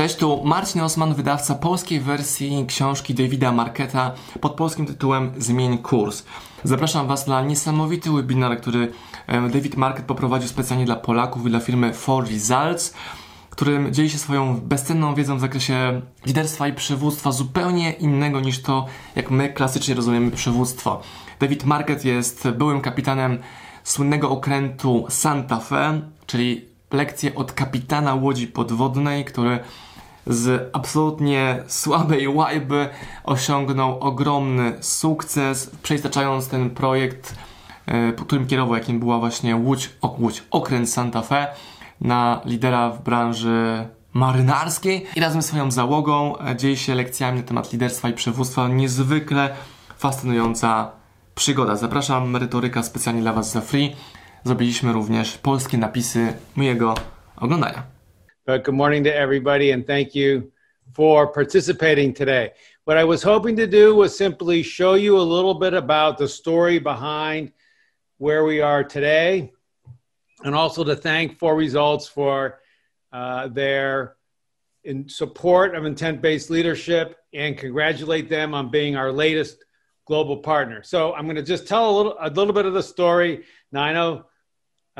Cześć, 0.00 0.16
tu 0.16 0.44
Marcin 0.44 0.80
Osman, 0.80 1.14
wydawca 1.14 1.54
polskiej 1.54 2.00
wersji 2.00 2.64
książki 2.68 3.14
Davida 3.14 3.52
Marketa 3.52 4.12
pod 4.40 4.54
polskim 4.54 4.86
tytułem 4.86 5.32
Zmień 5.38 5.78
kurs. 5.78 6.24
Zapraszam 6.64 7.06
Was 7.06 7.26
na 7.26 7.42
niesamowity 7.42 8.10
webinar, 8.10 8.60
który 8.60 8.92
David 9.26 9.76
Market 9.76 10.04
poprowadził 10.04 10.48
specjalnie 10.48 10.84
dla 10.84 10.96
Polaków 10.96 11.46
i 11.46 11.50
dla 11.50 11.60
firmy 11.60 11.92
For 11.92 12.28
Results, 12.28 12.94
którym 13.50 13.94
dzieli 13.94 14.10
się 14.10 14.18
swoją 14.18 14.60
bezcenną 14.60 15.14
wiedzą 15.14 15.36
w 15.36 15.40
zakresie 15.40 16.00
liderstwa 16.26 16.68
i 16.68 16.72
przywództwa 16.72 17.32
zupełnie 17.32 17.92
innego 17.92 18.40
niż 18.40 18.62
to, 18.62 18.86
jak 19.16 19.30
my 19.30 19.48
klasycznie 19.48 19.94
rozumiemy 19.94 20.30
przywództwo. 20.30 21.00
David 21.40 21.64
Market 21.64 22.04
jest 22.04 22.48
byłym 22.50 22.80
kapitanem 22.80 23.38
słynnego 23.84 24.30
okrętu 24.30 25.06
Santa 25.08 25.60
Fe, 25.60 26.00
czyli 26.26 26.70
lekcje 26.90 27.34
od 27.34 27.52
kapitana 27.52 28.14
łodzi 28.14 28.46
podwodnej, 28.46 29.24
który 29.24 29.58
z 30.26 30.70
absolutnie 30.72 31.62
słabej 31.66 32.28
łajby 32.28 32.88
osiągnął 33.24 34.00
ogromny 34.00 34.72
sukces, 34.80 35.70
przeistaczając 35.82 36.48
ten 36.48 36.70
projekt, 36.70 37.34
e, 37.86 38.12
którym 38.12 38.46
kierował, 38.46 38.74
jakim 38.74 39.00
była 39.00 39.18
właśnie 39.18 39.56
Łódź, 39.56 39.90
Łódź 40.18 40.42
Okręt 40.50 40.90
Santa 40.90 41.22
Fe, 41.22 41.46
na 42.00 42.40
lidera 42.44 42.90
w 42.90 43.02
branży 43.02 43.88
marynarskiej 44.12 45.06
i 45.16 45.20
razem 45.20 45.42
z 45.42 45.46
swoją 45.46 45.70
załogą 45.70 46.38
e, 46.38 46.56
dzieli 46.56 46.76
się 46.76 46.94
lekcjami 46.94 47.38
na 47.38 47.46
temat 47.46 47.72
liderstwa 47.72 48.08
i 48.08 48.12
przywództwa. 48.12 48.68
Niezwykle 48.68 49.50
fascynująca 49.98 50.90
przygoda. 51.34 51.76
Zapraszam, 51.76 52.30
merytoryka 52.30 52.82
specjalnie 52.82 53.20
dla 53.20 53.32
Was 53.32 53.52
za 53.52 53.60
free. 53.60 53.96
Zrobiliśmy 54.44 54.92
również 54.92 55.38
polskie 55.38 55.78
napisy 55.78 56.32
mojego 56.56 56.94
oglądania. 57.36 57.99
But 58.50 58.64
good 58.64 58.74
morning 58.74 59.04
to 59.04 59.14
everybody 59.14 59.70
and 59.70 59.86
thank 59.86 60.12
you 60.12 60.50
for 60.92 61.28
participating 61.28 62.12
today. 62.12 62.50
What 62.82 62.96
I 62.96 63.04
was 63.04 63.22
hoping 63.22 63.54
to 63.54 63.66
do 63.68 63.94
was 63.94 64.18
simply 64.18 64.64
show 64.64 64.94
you 64.94 65.18
a 65.18 65.22
little 65.22 65.54
bit 65.54 65.72
about 65.72 66.18
the 66.18 66.26
story 66.26 66.80
behind 66.80 67.52
where 68.18 68.44
we 68.44 68.60
are 68.60 68.82
today 68.82 69.52
and 70.42 70.52
also 70.52 70.82
to 70.82 70.96
thank 70.96 71.38
For 71.38 71.54
Results 71.54 72.08
for 72.08 72.58
uh, 73.12 73.46
their 73.46 74.16
in 74.82 75.08
support 75.08 75.76
of 75.76 75.84
intent 75.84 76.20
based 76.20 76.50
leadership 76.50 77.18
and 77.32 77.56
congratulate 77.56 78.28
them 78.28 78.52
on 78.52 78.68
being 78.68 78.96
our 78.96 79.12
latest 79.12 79.64
global 80.06 80.38
partner. 80.38 80.82
So 80.82 81.14
I'm 81.14 81.26
going 81.26 81.36
to 81.36 81.44
just 81.44 81.68
tell 81.68 81.88
a 81.88 81.94
little, 81.96 82.16
a 82.20 82.30
little 82.30 82.52
bit 82.52 82.66
of 82.66 82.72
the 82.72 82.82
story. 82.82 83.44
Now 83.70 83.82
I 83.82 83.92
know 83.92 84.24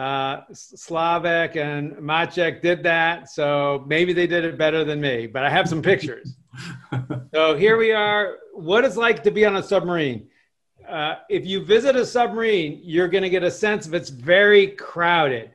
uh, 0.01 0.47
Slavek 0.53 1.56
and 1.56 1.93
Maciek 1.97 2.62
did 2.62 2.83
that, 2.84 3.29
so 3.29 3.84
maybe 3.87 4.15
they 4.15 4.27
did 4.27 4.47
it 4.47 4.57
better 4.57 4.83
than 4.83 4.98
me. 4.98 5.27
But 5.27 5.45
I 5.45 5.51
have 5.51 5.69
some 5.69 5.83
pictures. 5.83 6.37
so 7.34 7.55
here 7.55 7.77
we 7.77 7.92
are. 7.92 8.39
What 8.55 8.87
it's 8.87 8.97
like 8.97 9.23
to 9.25 9.31
be 9.31 9.45
on 9.45 9.57
a 9.57 9.62
submarine. 9.62 10.29
Uh, 10.89 11.17
if 11.29 11.45
you 11.45 11.62
visit 11.62 11.97
a 11.97 12.07
submarine, 12.07 12.81
you're 12.83 13.09
going 13.09 13.23
to 13.23 13.29
get 13.29 13.42
a 13.42 13.51
sense 13.51 13.87
of 13.87 13.92
it's 13.92 14.09
very 14.09 14.69
crowded. 14.69 15.55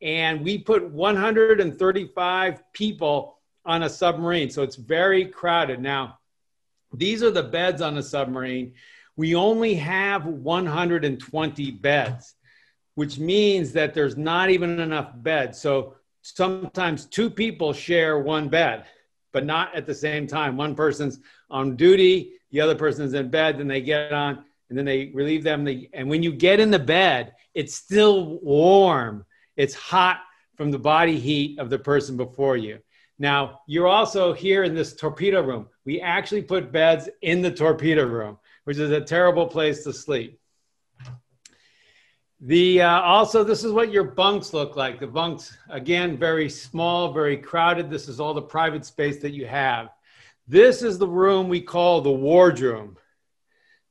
And 0.00 0.42
we 0.42 0.56
put 0.56 0.90
135 0.90 2.72
people 2.72 3.38
on 3.66 3.82
a 3.82 3.90
submarine, 3.90 4.48
so 4.48 4.62
it's 4.62 4.76
very 4.76 5.26
crowded. 5.26 5.80
Now, 5.80 6.18
these 6.94 7.22
are 7.22 7.30
the 7.30 7.42
beds 7.42 7.82
on 7.82 7.98
a 7.98 8.02
submarine. 8.02 8.72
We 9.16 9.34
only 9.34 9.74
have 9.74 10.24
120 10.24 11.70
beds 11.72 12.34
which 12.94 13.18
means 13.18 13.72
that 13.72 13.94
there's 13.94 14.16
not 14.16 14.50
even 14.50 14.78
enough 14.80 15.12
beds. 15.16 15.60
So 15.60 15.94
sometimes 16.22 17.06
two 17.06 17.30
people 17.30 17.72
share 17.72 18.18
one 18.18 18.48
bed, 18.48 18.84
but 19.32 19.44
not 19.46 19.74
at 19.74 19.86
the 19.86 19.94
same 19.94 20.26
time. 20.26 20.56
One 20.56 20.74
person's 20.74 21.20
on 21.50 21.76
duty, 21.76 22.32
the 22.50 22.60
other 22.60 22.74
person's 22.74 23.14
in 23.14 23.30
bed, 23.30 23.58
then 23.58 23.68
they 23.68 23.80
get 23.80 24.12
on, 24.12 24.44
and 24.68 24.78
then 24.78 24.84
they 24.84 25.10
relieve 25.14 25.42
them. 25.42 25.66
And 25.92 26.08
when 26.08 26.22
you 26.22 26.32
get 26.32 26.60
in 26.60 26.70
the 26.70 26.78
bed, 26.78 27.34
it's 27.54 27.74
still 27.74 28.38
warm. 28.40 29.24
It's 29.56 29.74
hot 29.74 30.20
from 30.56 30.70
the 30.70 30.78
body 30.78 31.18
heat 31.18 31.58
of 31.58 31.70
the 31.70 31.78
person 31.78 32.16
before 32.16 32.56
you. 32.56 32.78
Now, 33.18 33.60
you're 33.66 33.88
also 33.88 34.32
here 34.32 34.64
in 34.64 34.74
this 34.74 34.94
torpedo 34.94 35.42
room. 35.42 35.68
We 35.84 36.00
actually 36.00 36.42
put 36.42 36.72
beds 36.72 37.08
in 37.22 37.42
the 37.42 37.50
torpedo 37.50 38.04
room, 38.04 38.38
which 38.64 38.78
is 38.78 38.90
a 38.90 39.00
terrible 39.00 39.46
place 39.46 39.84
to 39.84 39.92
sleep. 39.92 40.40
The 42.44 42.82
uh, 42.82 43.00
also, 43.02 43.44
this 43.44 43.62
is 43.62 43.70
what 43.70 43.92
your 43.92 44.02
bunks 44.02 44.52
look 44.52 44.74
like. 44.74 44.98
The 44.98 45.06
bunks, 45.06 45.56
again, 45.70 46.16
very 46.16 46.50
small, 46.50 47.12
very 47.12 47.36
crowded. 47.36 47.88
This 47.88 48.08
is 48.08 48.18
all 48.18 48.34
the 48.34 48.42
private 48.42 48.84
space 48.84 49.18
that 49.18 49.30
you 49.30 49.46
have. 49.46 49.90
This 50.48 50.82
is 50.82 50.98
the 50.98 51.06
room 51.06 51.48
we 51.48 51.60
call 51.60 52.00
the 52.00 52.10
wardroom. 52.10 52.96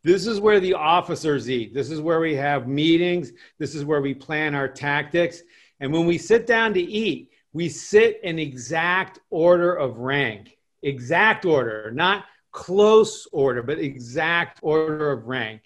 This 0.03 0.27
is 0.27 0.41
where 0.41 0.59
the 0.59 0.73
officers 0.73 1.49
eat. 1.49 1.73
This 1.73 1.89
is 1.89 2.01
where 2.01 2.19
we 2.19 2.35
have 2.35 2.67
meetings. 2.67 3.31
This 3.57 3.73
is 3.73 3.85
where 3.85 4.01
we 4.01 4.13
plan 4.13 4.53
our 4.53 4.67
tactics. 4.67 5.43
And 5.79 5.93
when 5.93 6.05
we 6.05 6.17
sit 6.17 6.45
down 6.45 6.73
to 6.73 6.81
eat, 6.81 7.31
we 7.53 7.69
sit 7.69 8.19
in 8.21 8.37
exact 8.37 9.19
order 9.29 9.73
of 9.73 9.97
rank, 9.99 10.57
exact 10.83 11.45
order, 11.45 11.89
not 11.93 12.25
close 12.51 13.27
order, 13.31 13.63
but 13.63 13.79
exact 13.79 14.59
order 14.61 15.11
of 15.11 15.27
rank. 15.27 15.61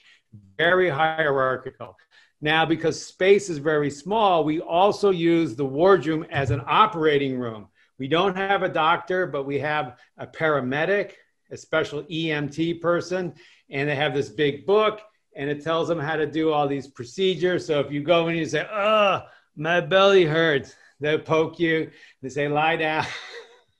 Very 0.57 0.89
hierarchical. 0.89 1.97
Now, 2.41 2.65
because 2.65 3.03
space 3.03 3.49
is 3.49 3.57
very 3.57 3.89
small, 3.89 4.43
we 4.43 4.59
also 4.59 5.09
use 5.09 5.55
the 5.55 5.65
wardroom 5.65 6.25
as 6.29 6.51
an 6.51 6.61
operating 6.67 7.39
room. 7.39 7.67
We 7.97 8.07
don't 8.07 8.35
have 8.35 8.63
a 8.63 8.69
doctor, 8.69 9.25
but 9.25 9.45
we 9.45 9.57
have 9.59 9.97
a 10.17 10.27
paramedic, 10.27 11.13
a 11.49 11.57
special 11.57 12.03
EMT 12.03 12.81
person, 12.81 13.33
and 13.69 13.89
they 13.89 13.95
have 13.95 14.13
this 14.13 14.29
big 14.29 14.65
book 14.65 15.01
and 15.35 15.49
it 15.49 15.61
tells 15.61 15.87
them 15.87 15.99
how 15.99 16.15
to 16.15 16.25
do 16.25 16.51
all 16.51 16.67
these 16.67 16.87
procedures. 16.87 17.65
So 17.65 17.79
if 17.79 17.91
you 17.91 18.01
go 18.01 18.23
in 18.23 18.29
and 18.29 18.39
you 18.39 18.45
say, 18.45 18.67
Oh, 18.71 19.23
my 19.55 19.81
belly 19.81 20.25
hurts, 20.25 20.75
they'll 20.99 21.19
poke 21.19 21.59
you. 21.59 21.91
They 22.21 22.29
say, 22.29 22.47
Lie 22.47 22.77
down. 22.77 23.05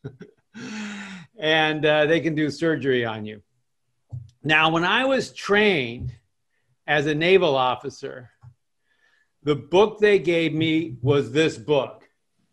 and 1.39 1.85
uh, 1.85 2.05
they 2.05 2.19
can 2.19 2.35
do 2.35 2.49
surgery 2.49 3.05
on 3.05 3.25
you. 3.25 3.41
Now, 4.43 4.69
when 4.69 4.83
I 4.83 5.05
was 5.05 5.31
trained 5.31 6.13
as 6.85 7.07
a 7.07 7.15
naval 7.15 7.55
officer, 7.55 8.29
the 9.45 9.55
book 9.55 9.99
they 9.99 10.19
gave 10.19 10.53
me 10.53 10.97
was 11.01 11.31
this 11.31 11.57
book, 11.57 12.03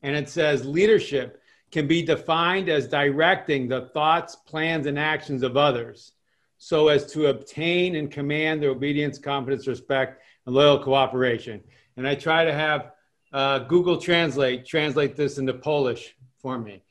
and 0.03 0.15
it 0.15 0.29
says 0.29 0.65
leadership 0.65 1.41
can 1.73 1.89
be 1.89 2.03
defined 2.03 2.69
as 2.69 2.87
directing 2.87 3.67
the 3.67 3.87
thoughts, 3.89 4.37
plans, 4.37 4.87
and 4.87 4.99
actions 4.99 5.43
of 5.43 5.57
others 5.57 6.13
so 6.59 6.89
as 6.89 7.11
to 7.13 7.27
obtain 7.27 7.97
and 7.97 8.13
command 8.13 8.63
their 8.63 8.71
obedience, 8.71 9.19
confidence, 9.19 9.67
respect, 9.67 10.23
and 10.47 10.55
loyal 10.55 10.79
cooperation. 10.79 11.61
And 11.97 12.07
I 12.07 12.15
try 12.15 12.45
to 12.45 12.53
have 12.53 12.93
uh, 13.33 13.61
Google 13.61 13.97
Translate 13.97 14.67
translate 14.67 15.17
this 15.17 15.39
into 15.39 15.55
Polish 15.55 16.15
for 16.41 16.59
me. 16.59 16.85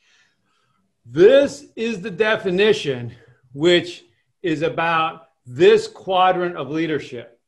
This 1.06 1.66
is 1.75 2.01
the 2.01 2.11
definition, 2.11 3.13
which 3.53 4.03
is 4.41 4.63
about 4.63 5.28
this 5.45 5.88
quadrant 5.88 6.57
of 6.57 6.69
leadership. 6.69 7.40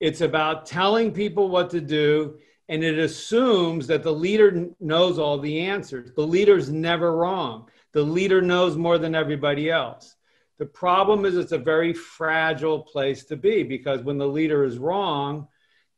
It's 0.00 0.20
about 0.20 0.66
telling 0.66 1.12
people 1.12 1.48
what 1.48 1.70
to 1.70 1.80
do, 1.80 2.38
and 2.68 2.84
it 2.84 2.98
assumes 2.98 3.86
that 3.88 4.02
the 4.02 4.12
leader 4.12 4.68
knows 4.80 5.18
all 5.18 5.38
the 5.38 5.60
answers. 5.60 6.12
The 6.12 6.26
leader's 6.26 6.70
never 6.70 7.16
wrong. 7.16 7.68
The 7.92 8.02
leader 8.02 8.40
knows 8.40 8.76
more 8.76 8.98
than 8.98 9.14
everybody 9.14 9.70
else. 9.70 10.14
The 10.58 10.66
problem 10.66 11.24
is 11.24 11.36
it's 11.36 11.52
a 11.52 11.58
very 11.58 11.92
fragile 11.92 12.80
place 12.80 13.24
to 13.26 13.36
be 13.36 13.62
because 13.62 14.02
when 14.02 14.18
the 14.18 14.26
leader 14.26 14.64
is 14.64 14.78
wrong, 14.78 15.48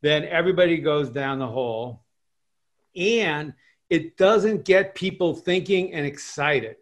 then 0.01 0.23
everybody 0.25 0.77
goes 0.77 1.09
down 1.09 1.39
the 1.39 1.47
hole. 1.47 2.03
And 2.95 3.53
it 3.89 4.17
doesn't 4.17 4.65
get 4.65 4.95
people 4.95 5.35
thinking 5.35 5.93
and 5.93 6.05
excited. 6.05 6.77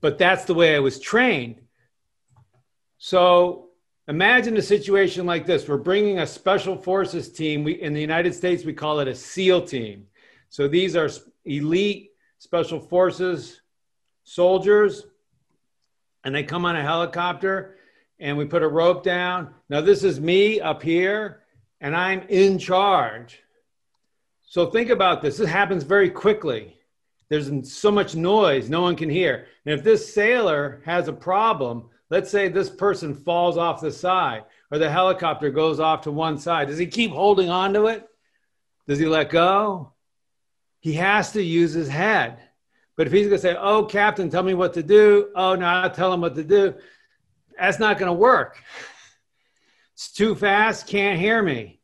But 0.00 0.18
that's 0.18 0.44
the 0.44 0.54
way 0.54 0.76
I 0.76 0.80
was 0.80 1.00
trained. 1.00 1.62
So 2.98 3.65
Imagine 4.08 4.56
a 4.56 4.62
situation 4.62 5.26
like 5.26 5.46
this. 5.46 5.68
We're 5.68 5.78
bringing 5.78 6.20
a 6.20 6.26
special 6.26 6.76
forces 6.76 7.32
team. 7.32 7.64
We, 7.64 7.80
in 7.80 7.92
the 7.92 8.00
United 8.00 8.34
States, 8.34 8.64
we 8.64 8.72
call 8.72 9.00
it 9.00 9.08
a 9.08 9.14
SEAL 9.14 9.66
team. 9.66 10.06
So 10.48 10.68
these 10.68 10.94
are 10.94 11.10
elite 11.44 12.12
special 12.38 12.78
forces 12.78 13.60
soldiers, 14.22 15.06
and 16.24 16.34
they 16.34 16.42
come 16.42 16.64
on 16.64 16.76
a 16.76 16.82
helicopter, 16.82 17.76
and 18.18 18.36
we 18.36 18.44
put 18.44 18.62
a 18.62 18.68
rope 18.68 19.02
down. 19.02 19.54
Now, 19.68 19.80
this 19.80 20.04
is 20.04 20.20
me 20.20 20.60
up 20.60 20.82
here, 20.82 21.42
and 21.80 21.94
I'm 21.96 22.22
in 22.28 22.58
charge. 22.58 23.42
So 24.42 24.66
think 24.66 24.90
about 24.90 25.22
this. 25.22 25.38
This 25.38 25.48
happens 25.48 25.82
very 25.82 26.10
quickly. 26.10 26.76
There's 27.28 27.72
so 27.72 27.90
much 27.90 28.14
noise, 28.14 28.70
no 28.70 28.82
one 28.82 28.94
can 28.94 29.10
hear. 29.10 29.46
And 29.64 29.74
if 29.76 29.84
this 29.84 30.14
sailor 30.14 30.80
has 30.84 31.08
a 31.08 31.12
problem, 31.12 31.88
Let's 32.08 32.30
say 32.30 32.48
this 32.48 32.70
person 32.70 33.14
falls 33.14 33.56
off 33.56 33.80
the 33.80 33.90
side 33.90 34.44
or 34.70 34.78
the 34.78 34.90
helicopter 34.90 35.50
goes 35.50 35.80
off 35.80 36.02
to 36.02 36.12
one 36.12 36.38
side. 36.38 36.68
Does 36.68 36.78
he 36.78 36.86
keep 36.86 37.10
holding 37.10 37.50
on 37.50 37.72
to 37.74 37.86
it? 37.86 38.08
Does 38.86 38.98
he 38.98 39.06
let 39.06 39.30
go? 39.30 39.92
He 40.80 40.92
has 40.94 41.32
to 41.32 41.42
use 41.42 41.72
his 41.72 41.88
head. 41.88 42.38
But 42.96 43.06
if 43.06 43.12
he's 43.12 43.26
going 43.26 43.36
to 43.36 43.42
say, 43.42 43.56
"Oh, 43.58 43.84
Captain, 43.84 44.30
tell 44.30 44.42
me 44.42 44.54
what 44.54 44.72
to 44.74 44.82
do," 44.82 45.30
oh, 45.34 45.54
no, 45.54 45.66
I'll 45.66 45.90
tell 45.90 46.12
him 46.12 46.20
what 46.20 46.34
to 46.36 46.44
do. 46.44 46.74
That's 47.58 47.78
not 47.78 47.98
going 47.98 48.08
to 48.08 48.12
work. 48.12 48.62
It's 49.94 50.12
too 50.12 50.34
fast. 50.34 50.86
Can't 50.86 51.18
hear 51.18 51.42
me. 51.42 51.80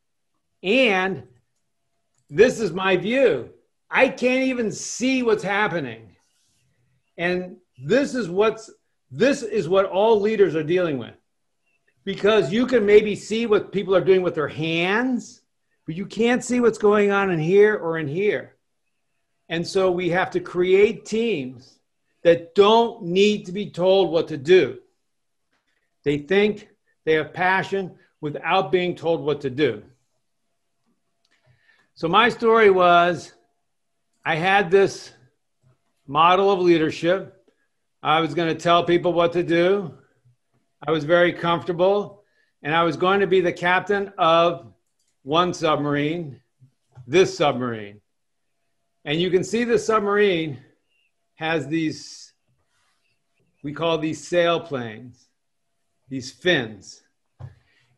And 0.63 1.25
this 2.31 2.61
is 2.61 2.73
my 2.73 2.97
view. 2.97 3.51
I 3.91 4.09
can't 4.09 4.45
even 4.45 4.71
see 4.73 5.23
what's 5.23 5.43
happening. 5.43 6.17
And 7.19 7.57
this 7.83 8.15
is 8.15 8.31
what's 8.31 8.71
this 9.13 9.43
is 9.43 9.69
what 9.69 9.85
all 9.85 10.21
leaders 10.21 10.57
are 10.57 10.63
dealing 10.63 10.99
with. 10.99 11.15
Because 12.05 12.51
you 12.53 12.67
can 12.67 12.85
maybe 12.85 13.15
see 13.15 13.47
what 13.47 13.71
people 13.71 13.95
are 13.95 14.01
doing 14.01 14.23
with 14.23 14.35
their 14.35 14.49
hands, 14.49 15.43
but 15.87 15.95
you 15.95 16.07
can't 16.07 16.43
see 16.43 16.59
what's 16.59 16.79
going 16.79 17.13
on 17.13 17.31
in 17.31 17.39
here 17.39 17.77
or 17.77 17.99
in 17.99 18.09
here. 18.09 18.57
And 19.49 19.67
so 19.67 19.91
we 19.91 20.09
have 20.09 20.31
to 20.31 20.41
create 20.41 21.05
teams 21.05 21.79
that 22.23 22.55
don't 22.55 23.03
need 23.05 23.47
to 23.47 23.53
be 23.53 23.71
told 23.71 24.11
what 24.11 24.29
to 24.29 24.39
do. 24.39 24.79
They 26.05 26.19
think, 26.19 26.69
they 27.05 27.15
have 27.15 27.35
passion 27.35 27.97
without 28.21 28.73
being 28.73 28.97
told 28.97 29.21
what 29.21 29.43
to 29.43 29.51
do. 29.51 29.83
So 31.95 32.09
my 32.09 32.31
story 32.31 32.71
was 32.71 33.33
I 34.25 34.37
had 34.37 34.71
this 34.71 35.13
model 36.07 36.51
of 36.51 36.61
leadership. 36.61 37.42
I 38.03 38.21
was 38.21 38.35
going 38.35 38.49
to 38.49 38.61
tell 38.61 38.83
people 38.83 39.13
what 39.13 39.33
to 39.35 39.45
do. 39.45 39.95
I 40.85 40.91
was 40.91 41.05
very 41.05 41.33
comfortable, 41.33 42.25
and 42.63 42.75
I 42.75 42.83
was 42.83 42.97
going 42.97 43.21
to 43.21 43.29
be 43.29 43.41
the 43.41 43.53
captain 43.53 44.13
of 44.19 44.73
one 45.23 45.55
submarine, 45.55 46.41
this 47.07 47.37
submarine. 47.37 48.01
And 49.05 49.21
you 49.21 49.31
can 49.31 49.45
see 49.45 49.63
the 49.63 49.79
submarine 49.79 50.59
has 51.37 51.69
these, 51.69 52.33
we 53.63 53.73
call 53.73 53.99
these 53.99 54.29
sailplanes, 54.29 55.27
these 56.09 56.33
fins. 56.33 57.03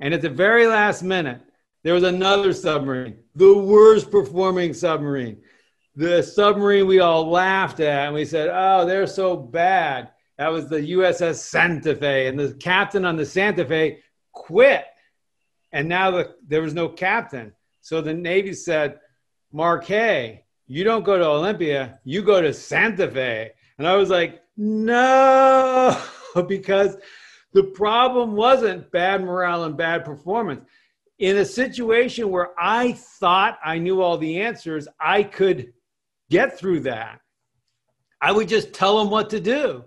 And 0.01 0.13
at 0.13 0.21
the 0.21 0.29
very 0.29 0.67
last 0.67 1.03
minute, 1.03 1.41
there 1.83 1.95
was 1.95 2.03
another 2.03 2.53
submarine, 2.53 3.17
the 3.35 3.57
worst 3.57 4.11
performing 4.11 4.75
submarine 4.75 5.41
the 5.97 6.23
submarine 6.23 6.87
we 6.87 7.01
all 7.01 7.29
laughed 7.31 7.81
at 7.81 8.07
and 8.07 8.15
we 8.15 8.25
said, 8.25 8.51
oh, 8.53 8.85
they're 8.85 9.07
so 9.07 9.37
bad. 9.37 10.11
That 10.39 10.49
was 10.49 10.69
the 10.69 10.81
USS 10.93 11.37
Santa 11.37 11.95
Fe. 11.95 12.27
And 12.27 12.39
the 12.39 12.55
captain 12.55 13.05
on 13.05 13.17
the 13.17 13.27
Santa 13.27 13.65
Fe 13.65 14.01
quit. 14.33 14.85
And 15.73 15.89
now 15.89 16.11
the, 16.11 16.35
there 16.47 16.63
was 16.63 16.75
no 16.75 16.89
captain. 16.89 17.53
So 17.81 18.01
the 18.01 18.15
Navy 18.15 18.53
said, 18.53 18.99
Marquet, 19.53 20.45
you 20.67 20.83
don't 20.83 21.05
go 21.05 21.19
to 21.19 21.25
Olympia, 21.25 22.01
you 22.05 22.23
go 22.23 22.41
to 22.41 22.53
Santa 22.53 23.09
Fe. 23.09 23.53
And 23.79 23.87
I 23.87 23.95
was 23.97 24.11
like, 24.11 24.43
no, 24.57 26.01
because 26.49 26.97
the 27.53 27.65
problem 27.65 28.33
wasn't 28.35 28.91
bad 28.91 29.23
morale 29.23 29.65
and 29.65 29.77
bad 29.77 30.05
performance. 30.05 30.65
In 31.19 31.37
a 31.37 31.45
situation 31.45 32.31
where 32.31 32.51
I 32.59 32.93
thought 32.93 33.59
I 33.65 33.79
knew 33.79 34.03
all 34.03 34.19
the 34.19 34.41
answers, 34.41 34.89
I 34.99 35.23
could 35.23 35.73
get 36.35 36.59
through 36.59 36.81
that. 36.81 37.21
I 38.21 38.33
would 38.33 38.49
just 38.49 38.73
tell 38.73 38.99
them 38.99 39.09
what 39.09 39.31
to 39.31 39.39
do 39.39 39.85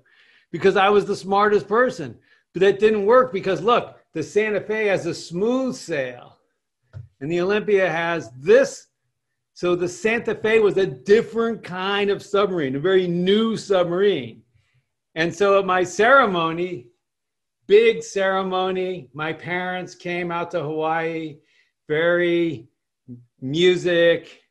because 0.49 0.77
I 0.77 0.88
was 0.88 1.05
the 1.05 1.15
smartest 1.15 1.67
person. 1.67 2.17
But 2.53 2.61
that 2.61 2.79
didn't 2.79 3.05
work 3.05 3.33
because 3.33 3.61
look, 3.61 3.99
the 4.13 4.23
Santa 4.23 4.61
Fe 4.61 4.85
has 4.85 5.05
a 5.05 5.13
smooth 5.13 5.75
sail 5.75 6.38
and 7.19 7.29
the 7.29 7.41
Olympia 7.41 7.89
has 7.89 8.31
this. 8.39 8.88
So 9.55 9.75
the 9.75 9.89
Santa 9.89 10.35
Fe 10.35 10.59
was 10.59 10.77
a 10.77 10.85
different 10.85 11.63
kind 11.63 12.09
of 12.09 12.23
submarine, 12.23 12.77
a 12.77 12.79
very 12.79 13.07
new 13.07 13.57
submarine. 13.57 14.41
And 15.15 15.35
so 15.35 15.59
at 15.59 15.65
my 15.65 15.83
ceremony, 15.83 16.88
big 17.65 18.03
ceremony, 18.03 19.09
my 19.13 19.33
parents 19.33 19.95
came 19.95 20.31
out 20.31 20.51
to 20.51 20.61
Hawaii, 20.61 21.39
very 21.89 22.69
music, 23.41 24.46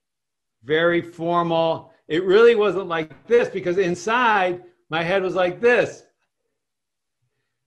very 0.66 1.00
formal. 1.00 1.92
It 2.08 2.24
really 2.24 2.54
wasn't 2.54 2.88
like 2.88 3.26
this 3.26 3.48
because 3.48 3.78
inside 3.78 4.62
my 4.90 5.02
head 5.02 5.22
was 5.22 5.34
like 5.34 5.60
this 5.60 6.02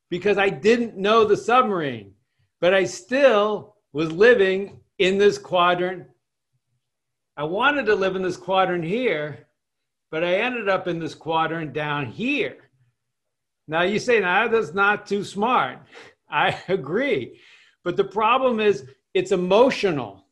because 0.09 0.37
I 0.37 0.49
didn't 0.49 0.97
know 0.97 1.23
the 1.23 1.37
submarine, 1.37 2.13
but 2.59 2.73
I 2.73 2.83
still 2.83 3.75
was 3.93 4.11
living 4.11 4.81
in 4.97 5.17
this 5.17 5.37
quadrant. 5.37 6.07
I 7.37 7.43
wanted 7.43 7.85
to 7.85 7.95
live 7.95 8.15
in 8.15 8.21
this 8.21 8.37
quadrant 8.37 8.83
here, 8.83 9.47
but 10.11 10.23
I 10.23 10.35
ended 10.35 10.67
up 10.67 10.87
in 10.87 10.99
this 10.99 11.15
quadrant 11.15 11.73
down 11.73 12.07
here. 12.07 12.57
Now 13.67 13.83
you 13.83 13.99
say, 13.99 14.19
now 14.19 14.47
that's 14.47 14.73
not 14.73 15.05
too 15.05 15.23
smart. 15.23 15.79
I 16.29 16.59
agree. 16.67 17.39
But 17.83 17.97
the 17.97 18.03
problem 18.03 18.59
is 18.59 18.85
it's 19.13 19.31
emotional 19.31 20.25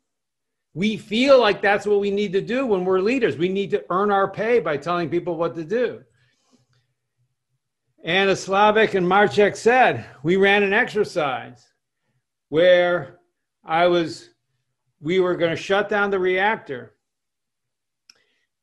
we 0.77 0.95
feel 0.95 1.39
like 1.39 1.59
that's 1.59 1.87
what 1.87 1.99
we 1.99 2.11
need 2.11 2.31
to 2.31 2.39
do 2.39 2.63
when 2.67 2.85
we're 2.85 2.99
leaders. 2.99 3.35
We 3.35 3.49
need 3.49 3.71
to 3.71 3.83
earn 3.89 4.11
our 4.11 4.29
pay 4.29 4.59
by 4.59 4.77
telling 4.77 5.09
people 5.09 5.35
what 5.35 5.55
to 5.55 5.63
do. 5.63 6.03
And 8.03 8.29
as 8.29 8.45
Slavek 8.45 8.93
and 8.93 9.07
Maciek 9.07 9.55
said, 9.55 10.05
we 10.21 10.35
ran 10.35 10.61
an 10.61 10.73
exercise 10.73 11.65
where 12.49 13.17
I 13.65 13.87
was, 13.87 14.29
we 15.01 15.19
were 15.19 15.35
going 15.35 15.49
to 15.49 15.59
shut 15.59 15.89
down 15.89 16.11
the 16.11 16.19
reactor. 16.19 16.93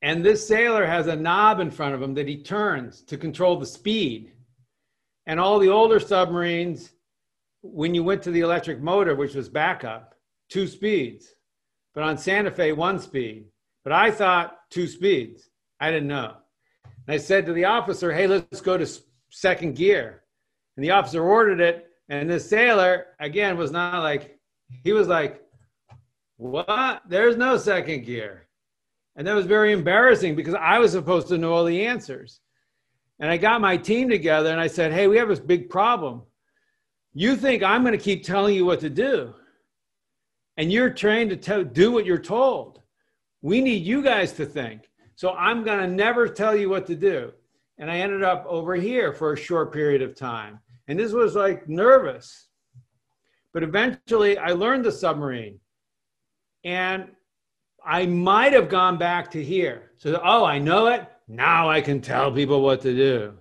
And 0.01 0.23
this 0.23 0.47
sailor 0.47 0.85
has 0.85 1.07
a 1.07 1.17
knob 1.17 1.59
in 1.59 1.69
front 1.69 1.95
of 1.95 2.01
him 2.01 2.13
that 2.13 2.29
he 2.29 2.41
turns 2.41 3.01
to 3.01 3.17
control 3.17 3.59
the 3.59 3.65
speed. 3.65 4.31
And 5.27 5.37
all 5.37 5.59
the 5.59 5.67
older 5.67 5.99
submarines, 5.99 6.93
when 7.61 7.93
you 7.93 8.05
went 8.05 8.23
to 8.23 8.31
the 8.31 8.39
electric 8.39 8.79
motor, 8.79 9.15
which 9.15 9.35
was 9.35 9.49
backup, 9.49 10.15
two 10.47 10.65
speeds 10.65 11.34
but 11.95 12.03
on 12.03 12.17
Santa 12.17 12.51
Fe, 12.51 12.73
one 12.73 12.99
speed. 12.99 13.45
But 13.83 13.93
I 13.93 14.11
thought 14.11 14.57
two 14.69 14.85
speeds. 14.85 15.49
I 15.79 15.89
didn't 15.89 16.09
know. 16.09 16.35
And 16.83 17.15
I 17.15 17.17
said 17.17 17.45
to 17.45 17.53
the 17.53 17.65
officer, 17.65 18.11
hey, 18.11 18.27
let's 18.27 18.61
go 18.61 18.77
to 18.77 18.87
second 19.29 19.75
gear. 19.75 20.23
And 20.75 20.83
the 20.83 20.91
officer 20.91 21.23
ordered 21.23 21.61
it. 21.61 21.87
And 22.09 22.29
the 22.29 22.39
sailor, 22.39 23.07
again, 23.19 23.57
was 23.57 23.71
not 23.71 24.03
like, 24.03 24.37
he 24.83 24.91
was 24.91 25.07
like, 25.07 25.41
what? 26.37 27.01
There's 27.07 27.37
no 27.37 27.57
second 27.57 28.05
gear. 28.05 28.47
And 29.15 29.25
that 29.25 29.33
was 29.33 29.45
very 29.45 29.71
embarrassing 29.71 30.35
because 30.35 30.53
I 30.53 30.77
was 30.79 30.91
supposed 30.91 31.29
to 31.29 31.37
know 31.37 31.53
all 31.53 31.63
the 31.63 31.87
answers. 31.87 32.41
And 33.19 33.31
I 33.31 33.37
got 33.37 33.61
my 33.61 33.77
team 33.77 34.09
together 34.09 34.51
and 34.51 34.59
I 34.59 34.67
said, 34.67 34.91
hey, 34.91 35.07
we 35.07 35.17
have 35.17 35.29
this 35.29 35.39
big 35.39 35.69
problem. 35.69 36.23
You 37.13 37.37
think 37.37 37.63
I'm 37.63 37.83
going 37.83 37.97
to 37.97 38.03
keep 38.03 38.25
telling 38.25 38.53
you 38.53 38.65
what 38.65 38.81
to 38.81 38.89
do 38.89 39.33
and 40.57 40.71
you're 40.71 40.89
trained 40.89 41.29
to 41.31 41.37
tell, 41.37 41.63
do 41.63 41.91
what 41.91 42.05
you're 42.05 42.17
told. 42.17 42.81
We 43.41 43.61
need 43.61 43.85
you 43.85 44.01
guys 44.01 44.31
to 44.33 44.45
think. 44.45 44.89
So 45.15 45.31
I'm 45.31 45.63
going 45.63 45.79
to 45.79 45.87
never 45.87 46.27
tell 46.27 46.55
you 46.55 46.69
what 46.69 46.85
to 46.87 46.95
do. 46.95 47.31
And 47.77 47.91
I 47.91 47.97
ended 47.97 48.23
up 48.23 48.45
over 48.47 48.75
here 48.75 49.13
for 49.13 49.33
a 49.33 49.37
short 49.37 49.73
period 49.73 50.01
of 50.01 50.15
time. 50.15 50.59
And 50.87 50.97
this 50.97 51.11
was 51.11 51.35
like 51.35 51.67
nervous. 51.67 52.47
But 53.53 53.63
eventually 53.63 54.37
I 54.37 54.51
learned 54.51 54.85
the 54.85 54.91
submarine. 54.91 55.59
And 56.63 57.09
I 57.85 58.05
might 58.05 58.53
have 58.53 58.69
gone 58.69 58.97
back 58.97 59.29
to 59.31 59.43
here. 59.43 59.91
So, 59.97 60.19
oh, 60.23 60.43
I 60.43 60.57
know 60.57 60.87
it. 60.87 61.07
Now 61.27 61.69
I 61.69 61.81
can 61.81 62.01
tell 62.01 62.31
people 62.31 62.61
what 62.61 62.81
to 62.81 62.95
do. 62.95 63.33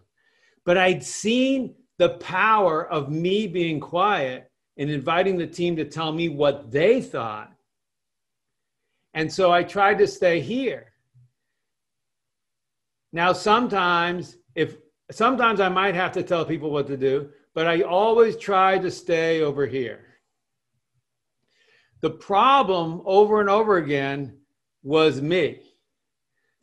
But 0.64 0.78
I'd 0.78 1.02
seen 1.02 1.74
the 1.98 2.10
power 2.10 2.86
of 2.90 3.10
me 3.10 3.46
being 3.46 3.80
quiet 3.80 4.50
and 4.76 4.90
inviting 4.90 5.38
the 5.38 5.46
team 5.46 5.76
to 5.76 5.84
tell 5.84 6.12
me 6.12 6.28
what 6.28 6.70
they 6.70 7.00
thought. 7.00 7.52
And 9.14 9.32
so 9.32 9.52
I 9.52 9.62
tried 9.62 9.98
to 9.98 10.06
stay 10.06 10.40
here. 10.40 10.92
Now, 13.12 13.32
sometimes, 13.32 14.36
if 14.56 14.76
sometimes 15.12 15.60
I 15.60 15.68
might 15.68 15.94
have 15.94 16.10
to 16.12 16.22
tell 16.22 16.44
people 16.44 16.70
what 16.70 16.88
to 16.88 16.96
do, 16.96 17.30
but 17.54 17.68
I 17.68 17.82
always 17.82 18.36
try 18.36 18.78
to 18.78 18.90
stay 18.90 19.40
over 19.40 19.66
here. 19.66 20.04
The 22.00 22.10
problem 22.10 23.02
over 23.04 23.40
and 23.40 23.48
over 23.48 23.76
again 23.76 24.36
was 24.82 25.22
me 25.22 25.62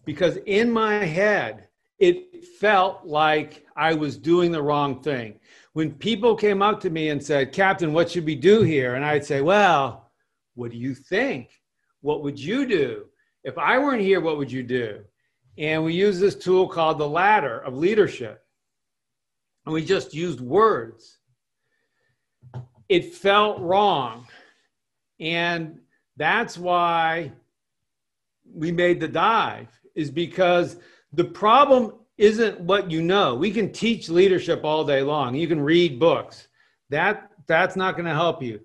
because 0.06 0.38
in 0.46 0.70
my 0.70 1.06
head, 1.06 1.70
it 2.01 2.43
felt 2.43 3.05
like 3.05 3.63
I 3.75 3.93
was 3.93 4.17
doing 4.17 4.51
the 4.51 4.62
wrong 4.62 5.01
thing 5.01 5.39
when 5.74 5.93
people 5.93 6.36
came 6.36 6.62
up 6.62 6.81
to 6.81 6.89
me 6.89 7.10
and 7.10 7.24
said, 7.24 7.53
Captain, 7.53 7.93
what 7.93 8.10
should 8.10 8.25
we 8.25 8.36
do 8.36 8.63
here? 8.63 8.96
And 8.96 9.05
I'd 9.05 9.24
say, 9.24 9.41
Well, 9.41 10.12
what 10.55 10.72
do 10.72 10.77
you 10.77 10.96
think? 10.96 11.62
What 12.01 12.24
would 12.24 12.39
you 12.39 12.65
do? 12.65 13.05
If 13.43 13.58
I 13.58 13.77
weren't 13.77 14.01
here, 14.01 14.20
what 14.20 14.38
would 14.38 14.51
you 14.51 14.63
do? 14.63 15.01
And 15.58 15.84
we 15.84 15.93
use 15.93 16.20
this 16.20 16.36
tool 16.36 16.67
called 16.67 16.98
the 16.98 17.08
ladder 17.08 17.60
of 17.60 17.77
leadership. 17.77 18.43
And 19.65 19.74
we 19.74 19.86
just 19.86 20.13
used 20.13 20.41
words. 20.41 21.20
It 22.89 23.13
felt 23.13 23.60
wrong. 23.60 24.27
And 25.20 25.79
that's 26.17 26.58
why 26.58 27.31
we 28.51 28.72
made 28.72 29.00
the 29.00 29.08
dive, 29.08 29.70
is 29.93 30.10
because 30.10 30.77
The 31.13 31.25
problem 31.25 31.94
isn't 32.18 32.60
what 32.62 32.89
you 32.89 33.01
know. 33.01 33.36
We 33.36 33.51
can 33.51 33.72
teach 33.72 34.10
leadership 34.10 34.63
all 34.63 34.84
day 34.86 35.01
long. 35.01 35.36
You 35.36 35.48
can 35.48 35.60
read 35.60 36.00
books. 36.00 36.48
That 36.89 37.32
that's 37.48 37.75
not 37.75 37.96
going 37.96 38.06
to 38.06 38.13
help 38.13 38.41
you. 38.41 38.60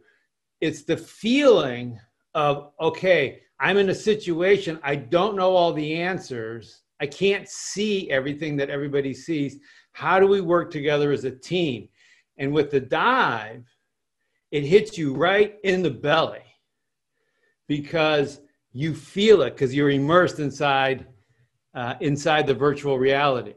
It's 0.60 0.84
the 0.84 0.96
feeling 0.96 1.98
of 2.34 2.72
okay, 2.80 3.40
I'm 3.58 3.78
in 3.78 3.90
a 3.90 3.94
situation 3.94 4.78
I 4.82 4.96
don't 4.96 5.36
know 5.36 5.56
all 5.56 5.72
the 5.72 5.94
answers. 5.94 6.82
I 7.00 7.06
can't 7.06 7.48
see 7.48 8.10
everything 8.10 8.56
that 8.56 8.70
everybody 8.70 9.12
sees. 9.12 9.58
How 9.92 10.20
do 10.20 10.26
we 10.26 10.40
work 10.40 10.70
together 10.70 11.12
as 11.12 11.24
a 11.24 11.30
team? 11.30 11.88
And 12.38 12.52
with 12.52 12.70
the 12.70 12.80
dive, 12.80 13.64
it 14.50 14.64
hits 14.64 14.96
you 14.96 15.14
right 15.14 15.56
in 15.64 15.82
the 15.82 15.90
belly 15.90 16.44
because 17.66 18.40
you 18.72 18.94
feel 18.94 19.42
it 19.42 19.50
because 19.50 19.74
you're 19.74 19.90
immersed 19.90 20.38
inside 20.38 21.06
uh, 21.76 21.94
inside 22.00 22.46
the 22.46 22.54
virtual 22.54 22.98
reality. 22.98 23.54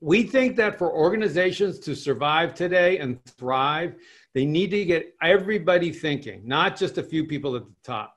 We 0.00 0.24
think 0.24 0.56
that 0.56 0.76
for 0.76 0.92
organizations 0.92 1.78
to 1.80 1.94
survive 1.94 2.54
today 2.54 2.98
and 2.98 3.24
thrive, 3.24 3.94
they 4.34 4.44
need 4.44 4.70
to 4.72 4.84
get 4.84 5.14
everybody 5.22 5.92
thinking, 5.92 6.42
not 6.44 6.76
just 6.76 6.98
a 6.98 7.02
few 7.02 7.26
people 7.26 7.54
at 7.54 7.64
the 7.64 7.74
top. 7.84 8.16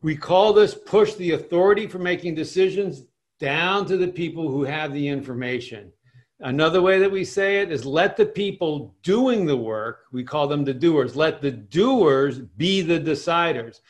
We 0.00 0.16
call 0.16 0.52
this 0.52 0.74
push 0.74 1.14
the 1.14 1.32
authority 1.32 1.86
for 1.86 1.98
making 1.98 2.36
decisions 2.36 3.04
down 3.38 3.86
to 3.86 3.96
the 3.96 4.08
people 4.08 4.48
who 4.48 4.64
have 4.64 4.92
the 4.92 5.06
information. 5.06 5.92
Another 6.40 6.80
way 6.80 7.00
that 7.00 7.10
we 7.10 7.24
say 7.24 7.60
it 7.60 7.72
is 7.72 7.84
let 7.84 8.16
the 8.16 8.26
people 8.26 8.94
doing 9.02 9.44
the 9.44 9.56
work, 9.56 10.04
we 10.12 10.22
call 10.22 10.46
them 10.46 10.64
the 10.64 10.74
doers, 10.74 11.16
let 11.16 11.42
the 11.42 11.50
doers 11.50 12.38
be 12.38 12.80
the 12.80 13.00
deciders. 13.00 13.80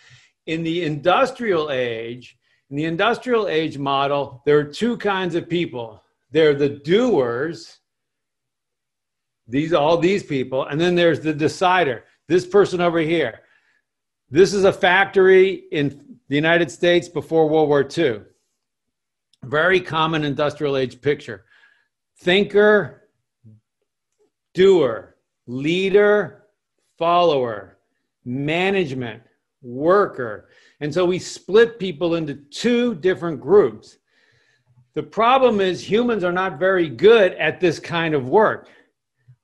In 0.46 0.62
the 0.62 0.84
industrial 0.84 1.70
age, 1.70 2.37
in 2.70 2.76
the 2.76 2.84
industrial 2.84 3.48
age 3.48 3.78
model, 3.78 4.42
there 4.44 4.58
are 4.58 4.64
two 4.64 4.96
kinds 4.96 5.34
of 5.34 5.48
people. 5.48 6.02
They're 6.30 6.54
the 6.54 6.68
doers, 6.68 7.78
these 9.46 9.72
all 9.72 9.96
these 9.96 10.22
people, 10.22 10.66
and 10.66 10.80
then 10.80 10.94
there's 10.94 11.20
the 11.20 11.32
decider, 11.32 12.04
this 12.26 12.46
person 12.46 12.80
over 12.80 12.98
here. 12.98 13.40
This 14.30 14.52
is 14.52 14.64
a 14.64 14.72
factory 14.72 15.64
in 15.72 16.18
the 16.28 16.36
United 16.36 16.70
States 16.70 17.08
before 17.08 17.48
World 17.48 17.68
War 17.68 17.88
II. 17.96 18.20
Very 19.44 19.80
common 19.80 20.24
industrial 20.24 20.76
age 20.76 21.00
picture 21.00 21.44
thinker, 22.20 23.08
doer, 24.52 25.16
leader, 25.46 26.44
follower, 26.98 27.78
management, 28.24 29.22
worker. 29.62 30.48
And 30.80 30.92
so 30.92 31.04
we 31.04 31.18
split 31.18 31.78
people 31.78 32.14
into 32.14 32.34
two 32.34 32.94
different 32.94 33.40
groups. 33.40 33.98
The 34.94 35.02
problem 35.02 35.60
is 35.60 35.82
humans 35.82 36.24
are 36.24 36.32
not 36.32 36.58
very 36.58 36.88
good 36.88 37.34
at 37.34 37.60
this 37.60 37.78
kind 37.78 38.14
of 38.14 38.28
work. 38.28 38.68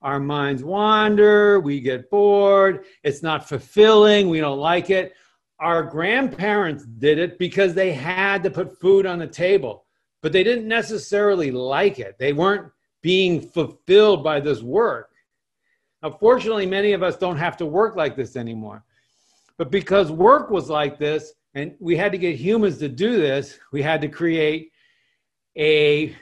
Our 0.03 0.21
minds 0.21 0.63
wander, 0.63 1.61
we 1.61 1.81
get 1.81 2.11
bored, 2.11 2.85
it's 3.03 3.23
not 3.23 3.49
fulfilling, 3.49 4.29
we 4.29 4.41
don't 4.41 4.59
like 4.59 4.91
it. 4.91 5.15
Our 5.61 5.83
grandparents 5.83 6.85
did 6.85 7.19
it 7.19 7.39
because 7.39 7.75
they 7.75 7.93
had 7.93 8.43
to 8.43 8.51
put 8.51 8.79
food 8.81 9.07
on 9.07 9.19
the 9.19 9.27
table 9.27 9.85
but 10.25 10.33
they 10.33 10.43
didn't 10.43 10.67
necessarily 10.67 11.51
like 11.51 11.99
it. 11.99 12.17
They 12.19 12.33
weren't 12.33 12.73
being 13.03 13.43
fulfilled 13.43 14.25
by 14.25 14.41
this 14.41 14.63
work. 14.63 15.11
Now, 16.03 16.13
fortunately, 16.13 16.65
many 16.65 16.95
of 16.95 17.03
us 17.03 17.19
don't 17.19 17.37
have 17.37 17.59
to 17.59 17.67
work 17.67 17.95
like 17.95 18.17
this 18.17 18.35
anymore. 18.35 18.83
But 19.59 19.71
because 19.71 20.11
work 20.11 20.51
was 20.51 20.69
like 20.69 20.99
this, 20.99 21.33
and 21.55 21.75
we 21.79 21.97
had 21.97 22.13
to 22.13 22.19
get 22.19 22.37
humans 22.37 22.79
to 22.79 22.89
do 22.89 23.17
this, 23.17 23.59
we 23.73 23.83
had 23.83 24.01
to 24.01 24.09
create 24.09 24.73
a 25.57 26.17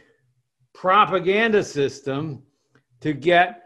propaganda 0.74 1.64
system 1.64 2.42
to 3.00 3.12
get 3.12 3.62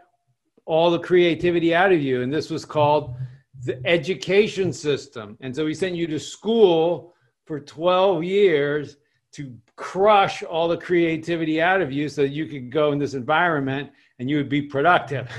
all 0.65 0.91
the 0.91 0.99
creativity 0.99 1.73
out 1.73 1.91
of 1.91 2.01
you. 2.01 2.21
And 2.21 2.33
this 2.33 2.49
was 2.49 2.65
called 2.65 3.15
the 3.63 3.85
education 3.85 4.71
system. 4.71 5.37
And 5.41 5.55
so 5.55 5.65
we 5.65 5.73
sent 5.73 5.95
you 5.95 6.07
to 6.07 6.19
school 6.19 7.13
for 7.45 7.59
12 7.59 8.23
years 8.23 8.97
to 9.33 9.55
crush 9.75 10.43
all 10.43 10.67
the 10.67 10.77
creativity 10.77 11.61
out 11.61 11.81
of 11.81 11.91
you 11.91 12.09
so 12.09 12.23
that 12.23 12.29
you 12.29 12.45
could 12.45 12.71
go 12.71 12.91
in 12.91 12.99
this 12.99 13.13
environment 13.13 13.91
and 14.19 14.29
you 14.29 14.37
would 14.37 14.49
be 14.49 14.61
productive. 14.61 15.29